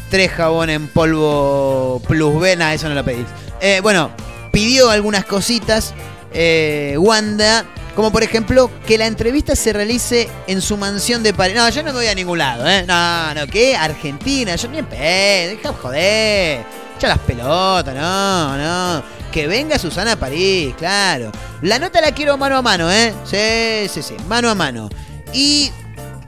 [0.10, 3.28] 3 jabón en polvo plus vena, eso no lo pedís.
[3.62, 4.10] Eh, bueno,
[4.52, 5.94] pidió algunas cositas
[6.34, 7.64] eh, Wanda,
[7.96, 11.56] como por ejemplo que la entrevista se realice en su mansión de París.
[11.56, 12.86] No, yo no me voy a ningún lado, ¿eh?
[12.88, 13.76] No, no, ¿qué?
[13.76, 16.66] Argentina, yo ni en deja de joder.
[16.98, 19.04] Echa las pelotas, no, no.
[19.32, 21.32] Que venga Susana a París, claro.
[21.62, 23.14] La nota la quiero mano a mano, ¿eh?
[23.26, 24.90] Sí, sí, sí, mano a mano.
[25.34, 25.72] Y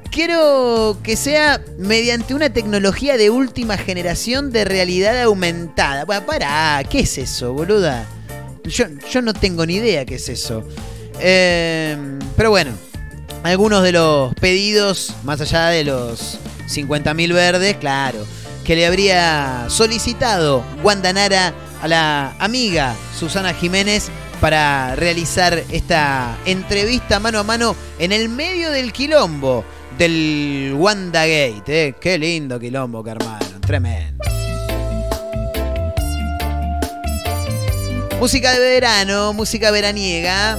[0.09, 6.05] quiero que sea mediante una tecnología de última generación de realidad aumentada.
[6.05, 8.05] Bueno, pará, ¿qué es eso, boluda?
[8.63, 10.65] Yo, yo no tengo ni idea qué es eso.
[11.19, 11.97] Eh,
[12.35, 12.71] pero bueno,
[13.43, 18.25] algunos de los pedidos, más allá de los 50.000 verdes, claro,
[18.63, 27.19] que le habría solicitado Wanda Nara a la amiga Susana Jiménez para realizar esta entrevista
[27.19, 29.65] mano a mano en el medio del quilombo
[29.97, 31.63] del Wanda Gate.
[31.67, 31.95] ¿eh?
[31.99, 33.13] Qué lindo quilombo que
[33.61, 34.23] tremendo.
[38.19, 40.57] Música de verano, música veraniega.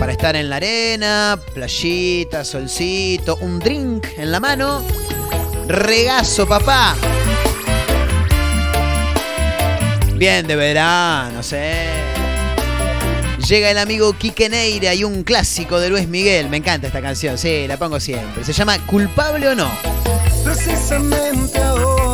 [0.00, 4.82] Para estar en la arena, playita, solcito, un drink en la mano.
[5.68, 6.96] Regazo, papá.
[10.14, 11.84] Bien de verano, sé.
[13.46, 16.48] Llega el amigo Quique Neira y un clásico de Luis Miguel.
[16.48, 18.42] Me encanta esta canción, sí, la pongo siempre.
[18.42, 19.70] Se llama Culpable o no.
[20.42, 22.09] Precisamente ahora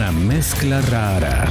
[0.00, 1.46] Una mezcla rara.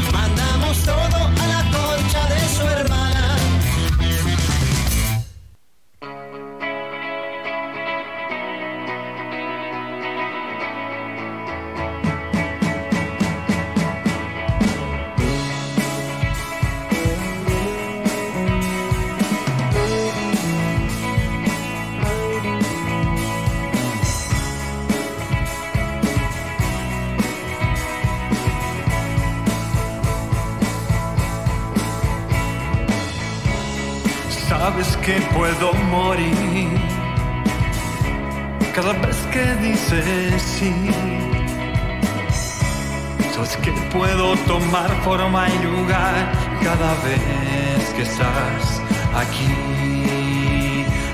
[43.33, 46.29] Sabes que puedo tomar forma y lugar
[46.61, 48.81] cada vez que estás
[49.15, 49.47] aquí,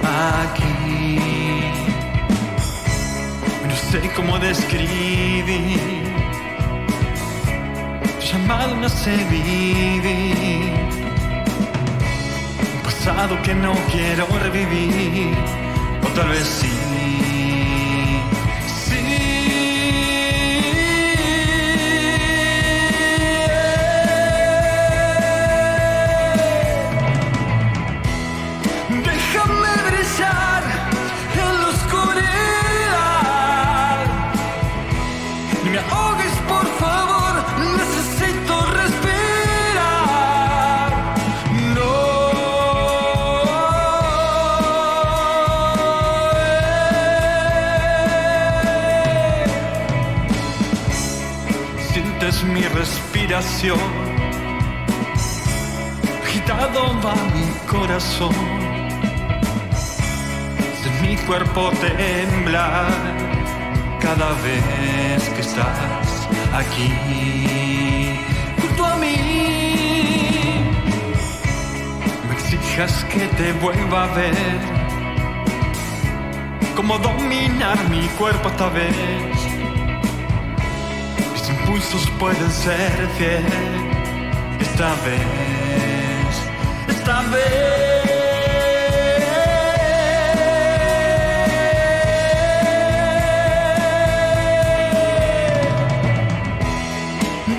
[0.02, 1.20] aquí.
[3.68, 6.06] No sé cómo describir
[8.32, 10.74] llamado no sé vivir
[12.74, 15.36] un pasado que no quiero revivir,
[16.04, 16.48] o tal vez.
[16.48, 16.85] Sí.
[56.24, 58.36] Agitado va mi corazón.
[60.84, 62.92] De mi cuerpo temblar
[64.00, 66.90] cada vez que estás aquí
[68.62, 69.16] junto a mí.
[72.28, 74.60] Me exijas que te vuelva a ver.
[76.76, 79.35] Cómo dominar mi cuerpo esta vez.
[81.66, 83.44] Mis impulsos pueden ser fiel.
[84.60, 86.44] Esta vez,
[86.88, 88.06] esta vez.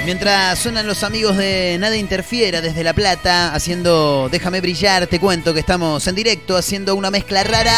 [0.07, 5.53] Mientras suenan los amigos de Nada Interfiera desde La Plata, haciendo Déjame brillar, te cuento
[5.53, 7.75] que estamos en directo haciendo una mezcla rara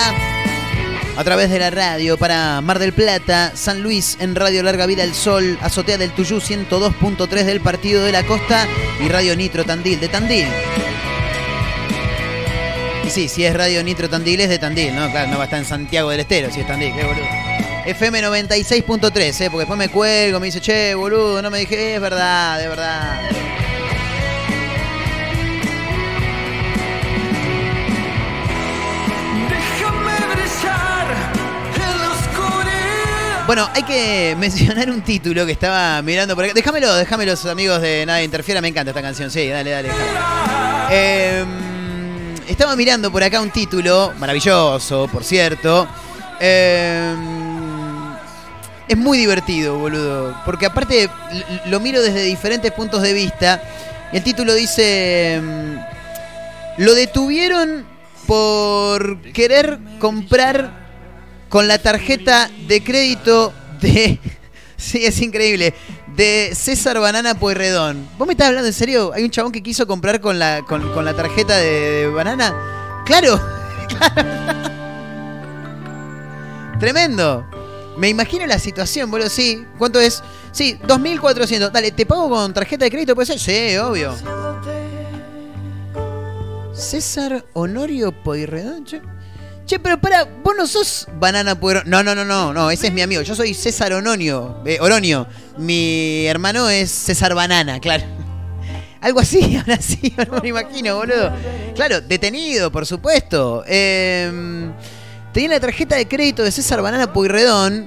[1.16, 5.05] a través de la radio para Mar del Plata, San Luis en Radio Larga Vida
[5.05, 8.68] El Sol, Azotea del Tuyú 102.3 del Partido de la Costa
[9.03, 10.49] y Radio Nitro Tandil de Tandil.
[13.07, 15.11] Y sí, si es Radio Nitro Tandil es de Tandil, ¿no?
[15.11, 17.38] Claro, no va a estar en Santiago del Estero si es Tandil, qué boludo.
[17.89, 19.51] FM 96.3, ¿eh?
[19.51, 23.30] porque después me cuelgo, me dice, che, boludo, no me dije, es verdad, de verdad.
[33.47, 36.53] Bueno, hay que mencionar un título que estaba mirando por acá.
[36.53, 38.61] Déjamelo, déjamelo, los amigos de Nada Interfiera.
[38.61, 39.30] Me encanta esta canción.
[39.30, 39.89] Sí, dale, dale.
[40.91, 41.43] Eh,
[42.47, 45.89] estaba mirando por acá un título, maravilloso, por cierto.
[46.39, 47.47] Eh,
[48.89, 50.34] es muy divertido, boludo.
[50.45, 51.09] Porque aparte
[51.66, 53.62] lo miro desde diferentes puntos de vista.
[54.12, 55.41] El título dice...
[55.43, 57.86] mm, Lo detuvieron
[58.26, 60.70] por querer comprar
[61.49, 64.18] con la tarjeta de crédito de.
[64.80, 65.74] Sí, es increíble.
[66.14, 68.09] De César Banana Pueyrredón.
[68.16, 69.11] ¿Vos me estás hablando en serio?
[69.12, 73.03] ¿Hay un chabón que quiso comprar con la, con, con la tarjeta de, de banana?
[73.05, 73.41] ¡Claro!
[76.78, 77.45] Tremendo.
[77.99, 79.28] Me imagino la situación, boludo.
[79.28, 79.66] Sí.
[79.76, 80.22] ¿Cuánto es?
[80.53, 81.72] Sí, 2.400.
[81.72, 83.14] Dale, ¿te pago con tarjeta de crédito?
[83.16, 83.40] ¿Puede ser?
[83.40, 84.14] Sí, obvio.
[86.72, 88.84] César Honorio Pueyrredón.
[88.84, 91.90] Che, pero para, vos no sos Banana Pueyrredón.
[91.90, 93.22] No, no, no, no, no, ese es mi amigo.
[93.22, 95.26] Yo soy César Ononio, eh, Oronio.
[95.57, 98.05] Mi hermano es César Banana, claro.
[99.01, 101.32] Algo así, ahora sí, no me imagino, boludo.
[101.74, 103.64] Claro, detenido, por supuesto.
[103.66, 104.70] Eh,
[105.39, 107.86] tenía la tarjeta de crédito de César Banana Pueyrredón.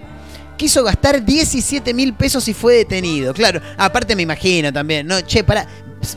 [0.56, 3.34] Quiso gastar 17 mil pesos y fue detenido.
[3.34, 5.06] Claro, aparte me imagino también.
[5.06, 5.68] No, che, pará.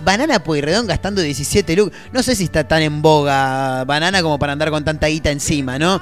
[0.05, 1.99] Banana Pueyrredón gastando 17 lucas.
[2.13, 5.77] No sé si está tan en boga Banana como para andar con tanta guita encima,
[5.77, 6.01] ¿no?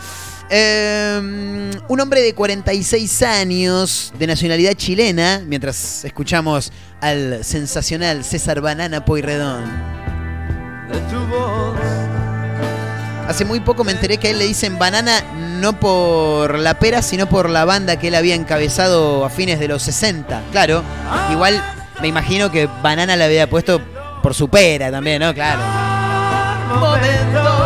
[0.51, 6.70] Eh, un hombre de 46 años, de nacionalidad chilena, mientras escuchamos
[7.01, 9.64] al sensacional César Banana Pueyrredón.
[10.93, 12.01] de tu.
[13.33, 15.22] Hace muy poco me enteré que a él le dicen banana
[15.59, 19.68] no por la pera, sino por la banda que él había encabezado a fines de
[19.68, 20.43] los 60.
[20.53, 20.83] Claro,
[21.30, 21.64] igual
[22.03, 23.80] me imagino que banana le había puesto
[24.22, 25.33] por su pera también, ¿no?
[25.33, 25.62] Claro.
[26.78, 27.62] momento.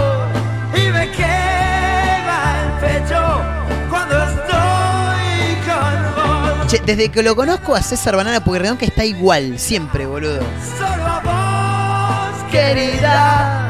[6.68, 10.42] Che, desde que lo conozco a César Banana Pueyrredón que está igual, siempre, boludo.
[10.78, 13.65] Solo a vos, querida.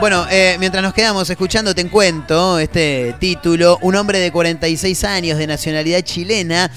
[0.00, 3.78] Bueno, eh, mientras nos quedamos escuchando, te cuento este título.
[3.82, 6.70] Un hombre de 46 años de nacionalidad chilena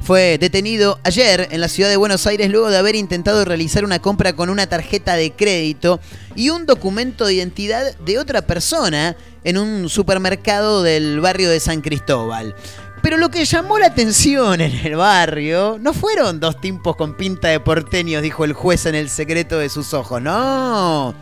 [0.00, 3.98] fue detenido ayer en la ciudad de Buenos Aires luego de haber intentado realizar una
[3.98, 5.98] compra con una tarjeta de crédito
[6.36, 11.80] y un documento de identidad de otra persona en un supermercado del barrio de San
[11.80, 12.54] Cristóbal.
[13.02, 17.48] Pero lo que llamó la atención en el barrio no fueron dos tipos con pinta
[17.48, 20.22] de porteños, dijo el juez en el secreto de sus ojos.
[20.22, 21.16] No.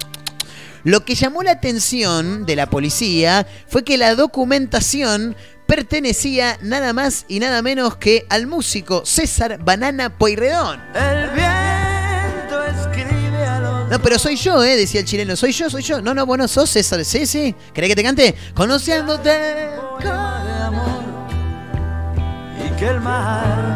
[0.86, 5.34] Lo que llamó la atención de la policía fue que la documentación
[5.66, 10.80] pertenecía nada más y nada menos que al músico César Banana Pueyrredón.
[10.94, 15.34] El viento escribe a los No, pero soy yo, eh, decía el chileno.
[15.34, 16.00] Soy yo, soy yo.
[16.00, 17.04] No, no, vos no sos César.
[17.04, 17.52] Sí, sí.
[17.74, 18.36] ¿Querés que te cante?
[18.54, 19.72] Conociéndote.
[20.04, 20.55] y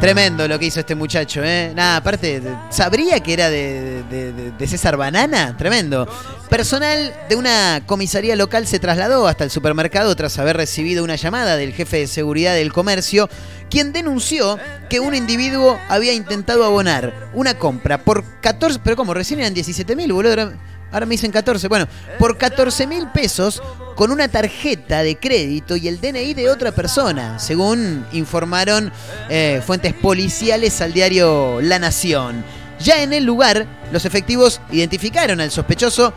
[0.00, 1.72] Tremendo lo que hizo este muchacho, ¿eh?
[1.74, 5.56] Nada, aparte, ¿sabría que era de César Banana?
[5.56, 6.06] Tremendo.
[6.48, 11.56] Personal de una comisaría local se trasladó hasta el supermercado tras haber recibido una llamada
[11.56, 13.30] del jefe de seguridad del comercio,
[13.70, 18.80] quien denunció que un individuo había intentado abonar una compra por 14...
[18.82, 20.52] Pero como recién eran 17 mil, boludo.
[20.92, 21.68] Ahora, me dicen 14.
[21.68, 21.86] Bueno,
[22.18, 23.62] por 14 mil pesos
[23.94, 28.92] con una tarjeta de crédito y el DNI de otra persona, según informaron
[29.28, 32.44] eh, fuentes policiales al diario La Nación.
[32.78, 36.14] Ya en el lugar, los efectivos identificaron al sospechoso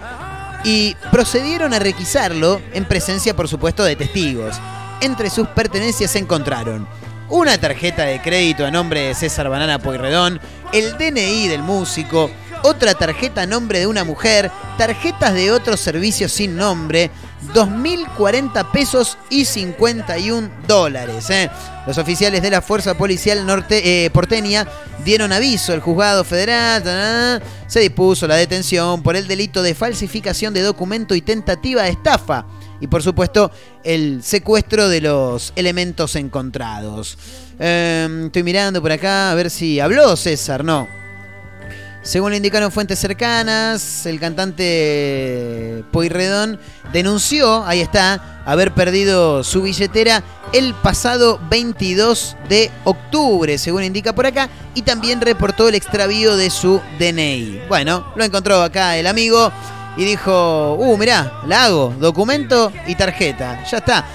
[0.64, 4.56] y procedieron a requisarlo en presencia, por supuesto, de testigos.
[5.02, 6.88] Entre sus pertenencias se encontraron
[7.30, 10.40] una tarjeta de crédito a nombre de César Banana Pueyrredón,
[10.72, 12.30] el DNI del músico,
[12.64, 17.12] otra tarjeta a nombre de una mujer, tarjetas de otros servicios sin nombre,
[17.54, 21.30] 2.040 pesos y 51 dólares.
[21.30, 21.50] ¿eh?
[21.86, 24.68] Los oficiales de la Fuerza Policial norte, eh, porteña
[25.04, 27.44] dieron aviso al juzgado federal.
[27.68, 32.46] Se dispuso la detención por el delito de falsificación de documento y tentativa de estafa.
[32.80, 33.52] Y por supuesto,
[33.84, 37.18] el secuestro de los elementos encontrados.
[37.60, 41.03] Eh, estoy mirando por acá a ver si habló César, no.
[42.04, 46.60] Según indicaron fuentes cercanas, el cantante Pueyrredón
[46.92, 54.26] denunció, ahí está, haber perdido su billetera el pasado 22 de octubre, según indica por
[54.26, 57.62] acá, y también reportó el extravío de su DNI.
[57.70, 59.50] Bueno, lo encontró acá el amigo
[59.96, 64.06] y dijo, uh, mirá, la hago, documento y tarjeta, ya está.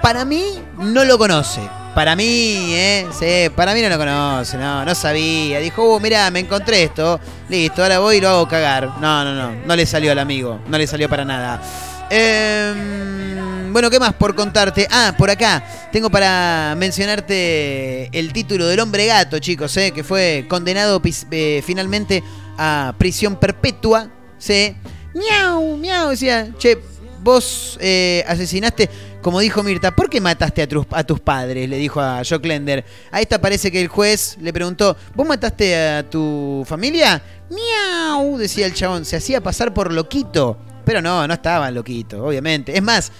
[0.00, 1.62] Para mí no lo conoce.
[1.94, 3.06] Para mí, ¿eh?
[3.16, 5.60] Sí, para mí no lo conoce, no, no sabía.
[5.60, 7.20] Dijo, uh, mirá, me encontré esto.
[7.48, 8.98] Listo, ahora voy y lo hago cagar.
[9.00, 11.62] No, no, no, no le salió al amigo, no le salió para nada.
[12.10, 14.86] Em, bueno, ¿qué más por contarte?
[14.90, 19.92] Ah, por acá tengo para mencionarte el título del hombre gato, chicos, ¿eh?
[19.92, 22.24] que fue condenado eh, finalmente
[22.58, 24.10] a prisión perpetua.
[24.36, 24.74] ¿sí?
[25.14, 26.78] Miau, miau, decía, che,
[27.22, 28.90] vos eh, asesinaste,
[29.24, 31.66] como dijo Mirta, ¿por qué mataste a, tus- padres?
[31.66, 32.84] Le dijo a Joe Klender.
[33.10, 37.22] A esta parece que el juez le preguntó, ¿vos mataste a tu familia?
[37.48, 40.58] Miau, decía el chabón, se hacía pasar por loquito.
[40.84, 42.76] Pero no, no estaba loquito, obviamente.
[42.76, 43.12] Es más,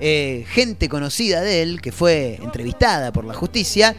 [0.00, 3.94] eh, gente conocida de él, que fue entrevistada por la justicia,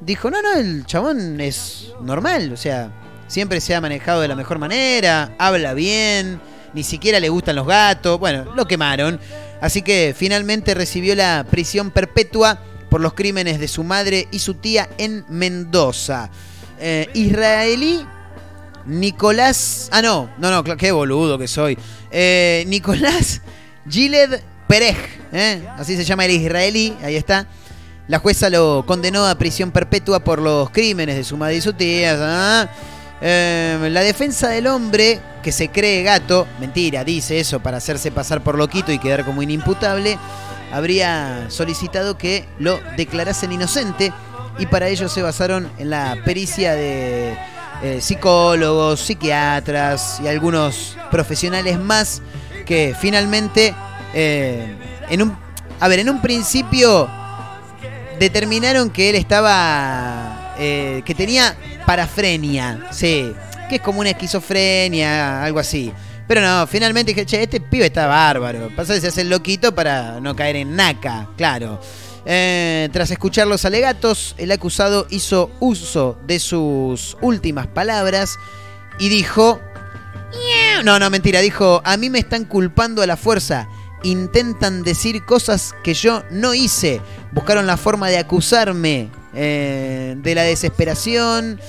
[0.00, 2.90] dijo, no, no, el chabón es normal, o sea,
[3.28, 6.40] siempre se ha manejado de la mejor manera, habla bien,
[6.74, 9.20] ni siquiera le gustan los gatos, bueno, lo quemaron.
[9.60, 14.54] Así que finalmente recibió la prisión perpetua por los crímenes de su madre y su
[14.54, 16.30] tía en Mendoza.
[16.78, 18.06] Eh, israelí
[18.86, 19.88] Nicolás.
[19.92, 21.76] Ah, no, no, no, qué boludo que soy.
[22.10, 23.42] Eh, Nicolás
[23.88, 24.96] Giled Perej,
[25.32, 25.62] ¿eh?
[25.76, 27.46] así se llama el israelí, ahí está.
[28.08, 31.72] La jueza lo condenó a prisión perpetua por los crímenes de su madre y su
[31.72, 32.70] tía.
[33.20, 38.42] Eh, la defensa del hombre que se cree gato, mentira, dice eso para hacerse pasar
[38.42, 40.18] por loquito y quedar como inimputable,
[40.72, 44.12] habría solicitado que lo declarasen inocente
[44.58, 47.36] y para ello se basaron en la pericia de
[47.82, 52.22] eh, psicólogos, psiquiatras y algunos profesionales más
[52.64, 53.74] que finalmente,
[54.14, 54.74] eh,
[55.10, 55.36] en un,
[55.78, 57.08] a ver, en un principio
[58.18, 61.54] determinaron que él estaba, eh, que tenía
[61.86, 63.32] parafrenia, sí,
[63.68, 65.92] que es como una esquizofrenia, algo así.
[66.28, 68.70] Pero no, finalmente dije, che, este pibe está bárbaro.
[68.74, 71.80] Pasa que se hace el loquito para no caer en naca, claro.
[72.24, 78.36] Eh, tras escuchar los alegatos, el acusado hizo uso de sus últimas palabras
[78.98, 79.60] y dijo...
[80.84, 83.68] No, no, mentira, dijo, a mí me están culpando a la fuerza.
[84.02, 87.00] Intentan decir cosas que yo no hice.
[87.32, 91.60] Buscaron la forma de acusarme eh, de la desesperación.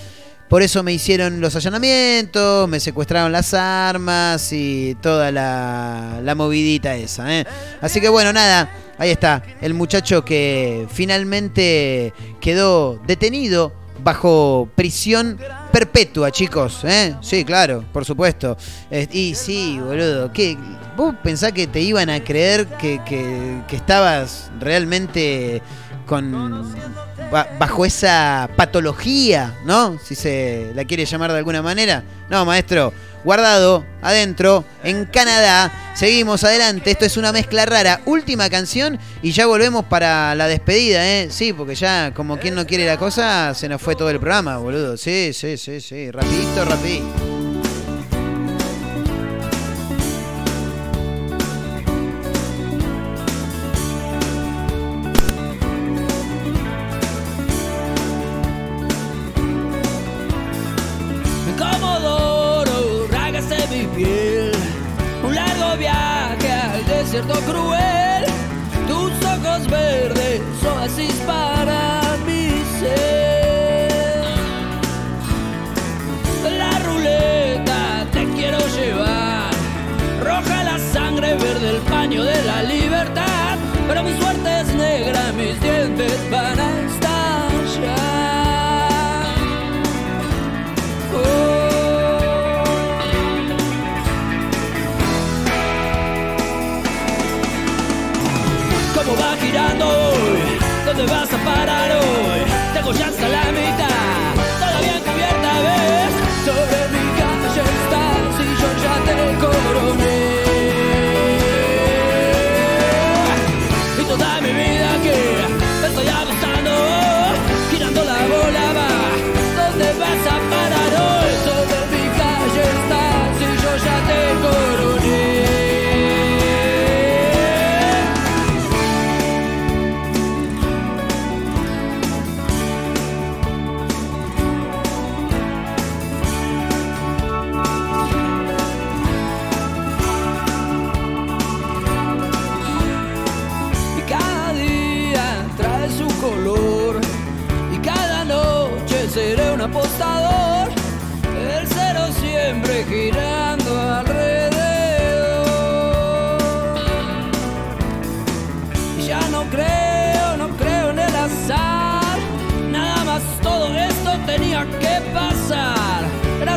[0.49, 6.95] Por eso me hicieron los allanamientos, me secuestraron las armas y toda la, la movidita
[6.95, 7.39] esa.
[7.39, 7.45] ¿eh?
[7.81, 15.37] Así que bueno, nada, ahí está, el muchacho que finalmente quedó detenido bajo prisión
[15.73, 16.79] perpetua, chicos.
[16.85, 17.15] ¿eh?
[17.19, 18.55] Sí, claro, por supuesto.
[19.11, 20.57] Y sí, boludo, ¿qué?
[20.95, 25.61] ¿vos pensás que te iban a creer que, que- que estabas realmente
[26.05, 26.73] con
[27.31, 29.99] bajo esa patología, ¿no?
[30.03, 32.03] Si se la quiere llamar de alguna manera.
[32.29, 35.93] No, maestro, guardado adentro en Canadá.
[35.95, 36.91] Seguimos adelante.
[36.91, 38.01] Esto es una mezcla rara.
[38.05, 41.29] Última canción y ya volvemos para la despedida, ¿eh?
[41.31, 44.57] Sí, porque ya como quien no quiere la cosa, se nos fue todo el programa,
[44.57, 44.97] boludo.
[44.97, 46.11] Sí, sí, sí, sí.
[46.11, 47.36] Rapidito, rapidito.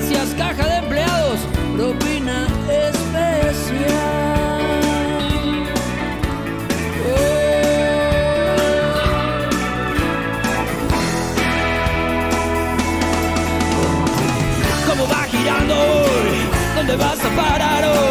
[0.00, 1.40] Gracias caja de empleados
[1.76, 4.30] propina especial
[14.88, 16.76] ¿Cómo va girando hoy?
[16.76, 18.09] ¿Dónde vas a parar hoy?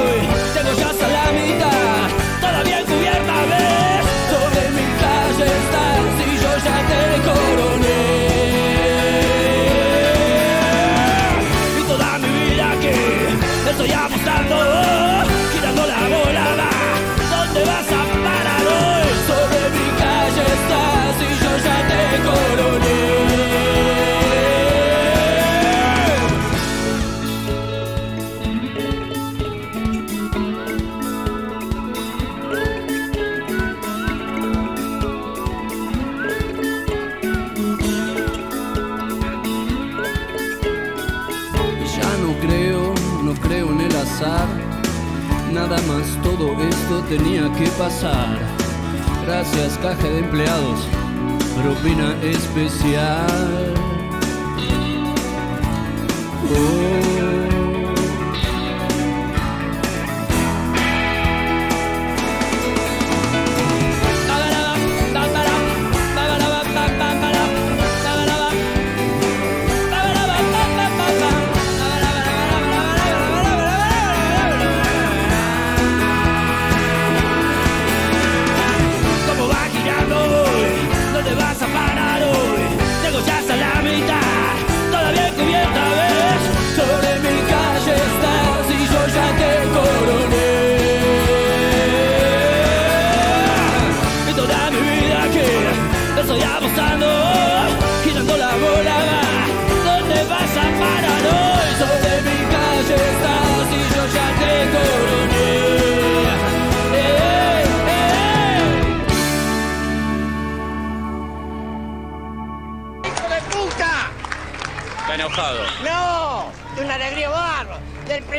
[47.07, 48.39] Tenía que pasar.
[49.25, 50.87] Gracias caja de empleados,
[51.55, 53.73] propina especial.
[56.51, 57.18] Oh.
[96.70, 97.09] Estoy apostando,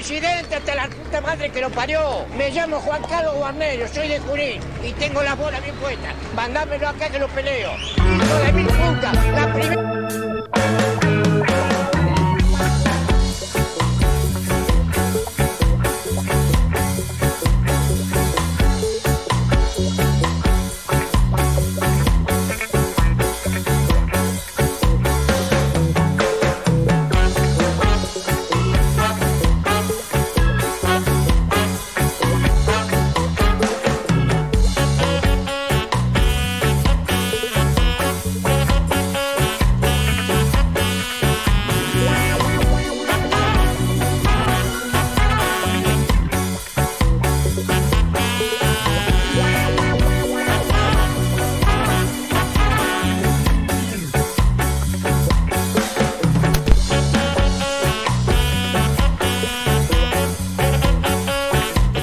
[0.01, 2.24] presidente hasta la puta madre que lo parió.
[2.38, 6.14] Me llamo Juan Carlos Guarnero, soy de Junín y tengo las bolas bien puestas.
[6.34, 7.70] Mandámelo acá que lo peleo.
[9.34, 10.89] La.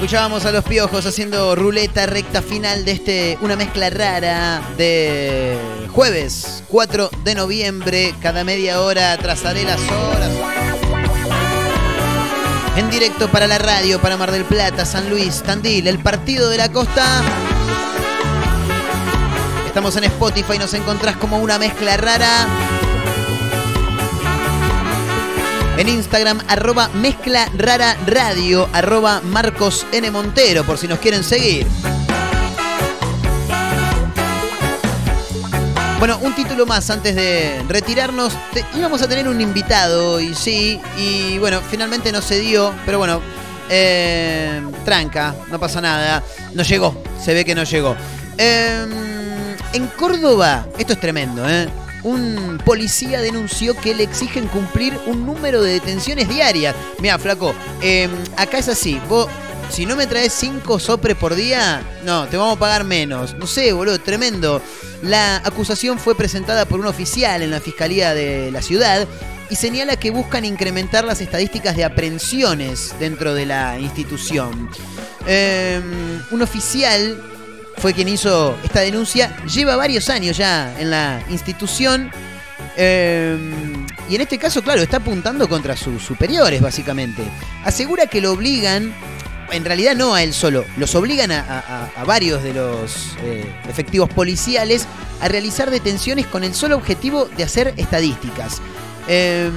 [0.08, 5.58] Escuchábamos a los piojos haciendo ruleta recta final de este, una mezcla rara de
[5.92, 8.14] jueves 4 de noviembre.
[8.22, 10.30] Cada media hora trazaré las horas.
[12.76, 16.56] En directo para la radio, para Mar del Plata, San Luis, Tandil, el partido de
[16.56, 17.22] la costa.
[19.66, 22.46] Estamos en Spotify, nos encontrás como una mezcla rara.
[25.78, 29.86] En Instagram, arroba mezcla rara radio, arroba Marcos.
[30.12, 31.66] Montero, por si nos quieren seguir.
[36.00, 38.32] Bueno, un título más antes de retirarnos.
[38.52, 42.98] Te- íbamos a tener un invitado y sí, y bueno, finalmente no se dio, pero
[42.98, 43.20] bueno,
[43.70, 46.22] eh, tranca, no pasa nada.
[46.54, 47.94] No llegó, se ve que no llegó.
[48.36, 48.84] Eh,
[49.72, 51.68] en Córdoba, esto es tremendo, ¿eh?
[52.02, 56.74] Un policía denunció que le exigen cumplir un número de detenciones diarias.
[57.00, 59.00] Mira, flaco, eh, acá es así.
[59.08, 59.28] Vos,
[59.70, 63.34] si no me traes cinco sopres por día, no, te vamos a pagar menos.
[63.34, 64.62] No sé, boludo, tremendo.
[65.02, 69.06] La acusación fue presentada por un oficial en la fiscalía de la ciudad
[69.50, 74.68] y señala que buscan incrementar las estadísticas de aprehensiones dentro de la institución.
[75.26, 75.80] Eh,
[76.30, 77.37] un oficial
[77.78, 79.36] fue quien hizo esta denuncia.
[79.46, 82.10] Lleva varios años ya en la institución.
[82.76, 83.36] eh,
[84.08, 87.22] y en este caso, claro, está apuntando contra sus superiores, básicamente.
[87.64, 88.94] Asegura que lo obligan,
[89.52, 94.86] en realidad no a él solo, los obligan a, varios de los eh, efectivos policiales
[95.20, 98.62] a realizar detenciones con el solo objetivo de hacer estadísticas.
[99.08, 99.50] Eh,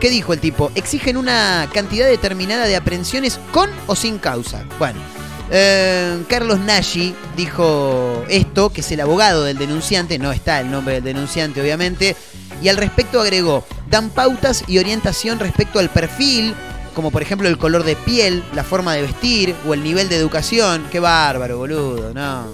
[0.00, 0.70] ¿Qué dijo el tipo?
[0.74, 4.64] Exigen una cantidad determinada de aprehensiones con o sin causa.
[4.78, 5.00] Bueno,
[5.50, 10.94] eh, Carlos Nashi dijo esto, que es el abogado del denunciante, no está el nombre
[10.94, 12.16] del denunciante obviamente,
[12.62, 16.54] y al respecto agregó, dan pautas y orientación respecto al perfil,
[16.94, 20.16] como por ejemplo el color de piel, la forma de vestir o el nivel de
[20.16, 20.86] educación.
[20.90, 22.46] Qué bárbaro, boludo, no.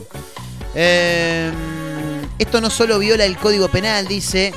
[0.75, 1.51] Eh,
[2.39, 4.53] esto no solo viola el código penal, dice,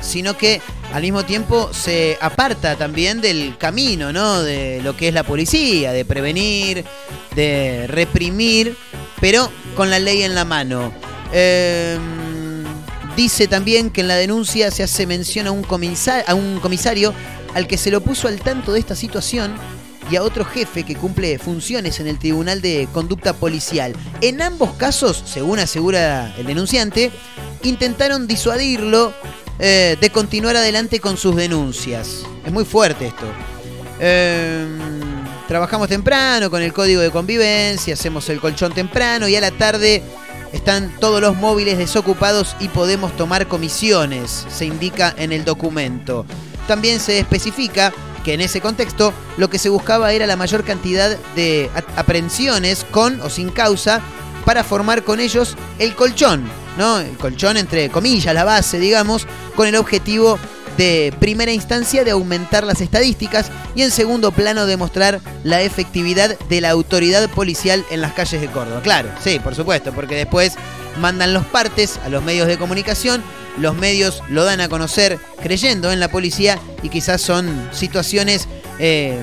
[0.00, 0.62] sino que
[0.92, 4.42] al mismo tiempo se aparta también del camino, ¿no?
[4.42, 6.84] De lo que es la policía, de prevenir,
[7.34, 8.76] de reprimir,
[9.20, 10.92] pero con la ley en la mano.
[11.32, 11.96] Eh,
[13.16, 15.64] dice también que en la denuncia se hace mención a un,
[16.26, 17.14] a un comisario
[17.54, 19.54] al que se lo puso al tanto de esta situación
[20.10, 23.94] y a otro jefe que cumple funciones en el Tribunal de Conducta Policial.
[24.20, 27.12] En ambos casos, según asegura el denunciante,
[27.62, 29.12] intentaron disuadirlo
[29.60, 32.22] eh, de continuar adelante con sus denuncias.
[32.46, 33.26] Es muy fuerte esto.
[34.00, 34.66] Eh,
[35.46, 40.02] trabajamos temprano con el código de convivencia, hacemos el colchón temprano y a la tarde
[40.54, 46.24] están todos los móviles desocupados y podemos tomar comisiones, se indica en el documento.
[46.66, 47.92] También se especifica
[48.24, 53.20] que en ese contexto lo que se buscaba era la mayor cantidad de aprehensiones con
[53.20, 54.00] o sin causa
[54.44, 56.48] para formar con ellos el colchón,
[56.80, 56.98] ¿no?
[56.98, 60.38] El colchón entre comillas, la base, digamos, con el objetivo
[60.78, 66.60] de primera instancia de aumentar las estadísticas y en segundo plano demostrar la efectividad de
[66.62, 68.80] la autoridad policial en las calles de Córdoba.
[68.82, 70.54] Claro, sí, por supuesto, porque después
[70.98, 73.22] mandan los partes a los medios de comunicación,
[73.58, 79.20] los medios lo dan a conocer creyendo en la policía y quizás son situaciones eh,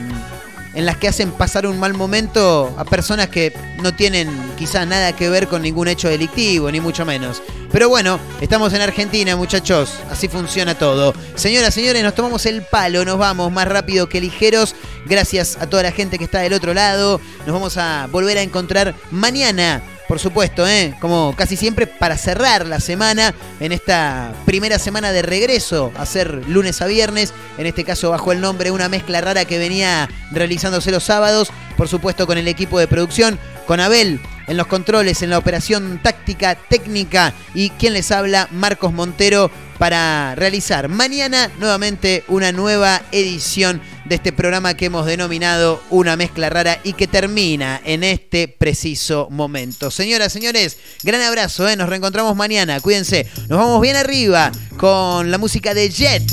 [0.78, 3.52] en las que hacen pasar un mal momento a personas que
[3.82, 7.42] no tienen quizá nada que ver con ningún hecho delictivo, ni mucho menos.
[7.72, 11.16] Pero bueno, estamos en Argentina, muchachos, así funciona todo.
[11.34, 14.76] Señoras, señores, nos tomamos el palo, nos vamos más rápido que ligeros.
[15.08, 17.20] Gracias a toda la gente que está del otro lado.
[17.48, 20.96] Nos vamos a volver a encontrar mañana por supuesto, ¿eh?
[21.00, 26.48] como casi siempre, para cerrar la semana en esta primera semana de regreso a ser
[26.48, 30.92] lunes a viernes, en este caso bajo el nombre Una Mezcla Rara que venía realizándose
[30.92, 35.30] los sábados, por supuesto con el equipo de producción, con Abel en los controles, en
[35.30, 42.52] la operación táctica, técnica y quien les habla, Marcos Montero, para realizar mañana nuevamente una
[42.52, 48.04] nueva edición de este programa que hemos denominado Una Mezcla Rara y que termina en
[48.04, 49.92] este preciso momento.
[49.92, 51.76] Señoras, señores, gran abrazo, ¿eh?
[51.76, 56.24] nos reencontramos mañana, cuídense, nos vamos bien arriba con la música de Jet.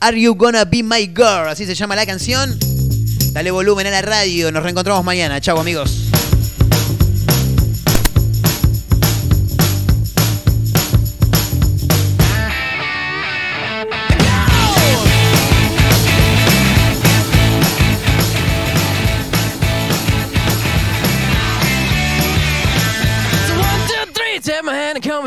[0.00, 1.48] Are You Gonna Be My Girl?
[1.48, 2.58] Así se llama la canción.
[3.32, 5.40] Dale volumen a la radio, nos reencontramos mañana.
[5.40, 6.05] Chau amigos.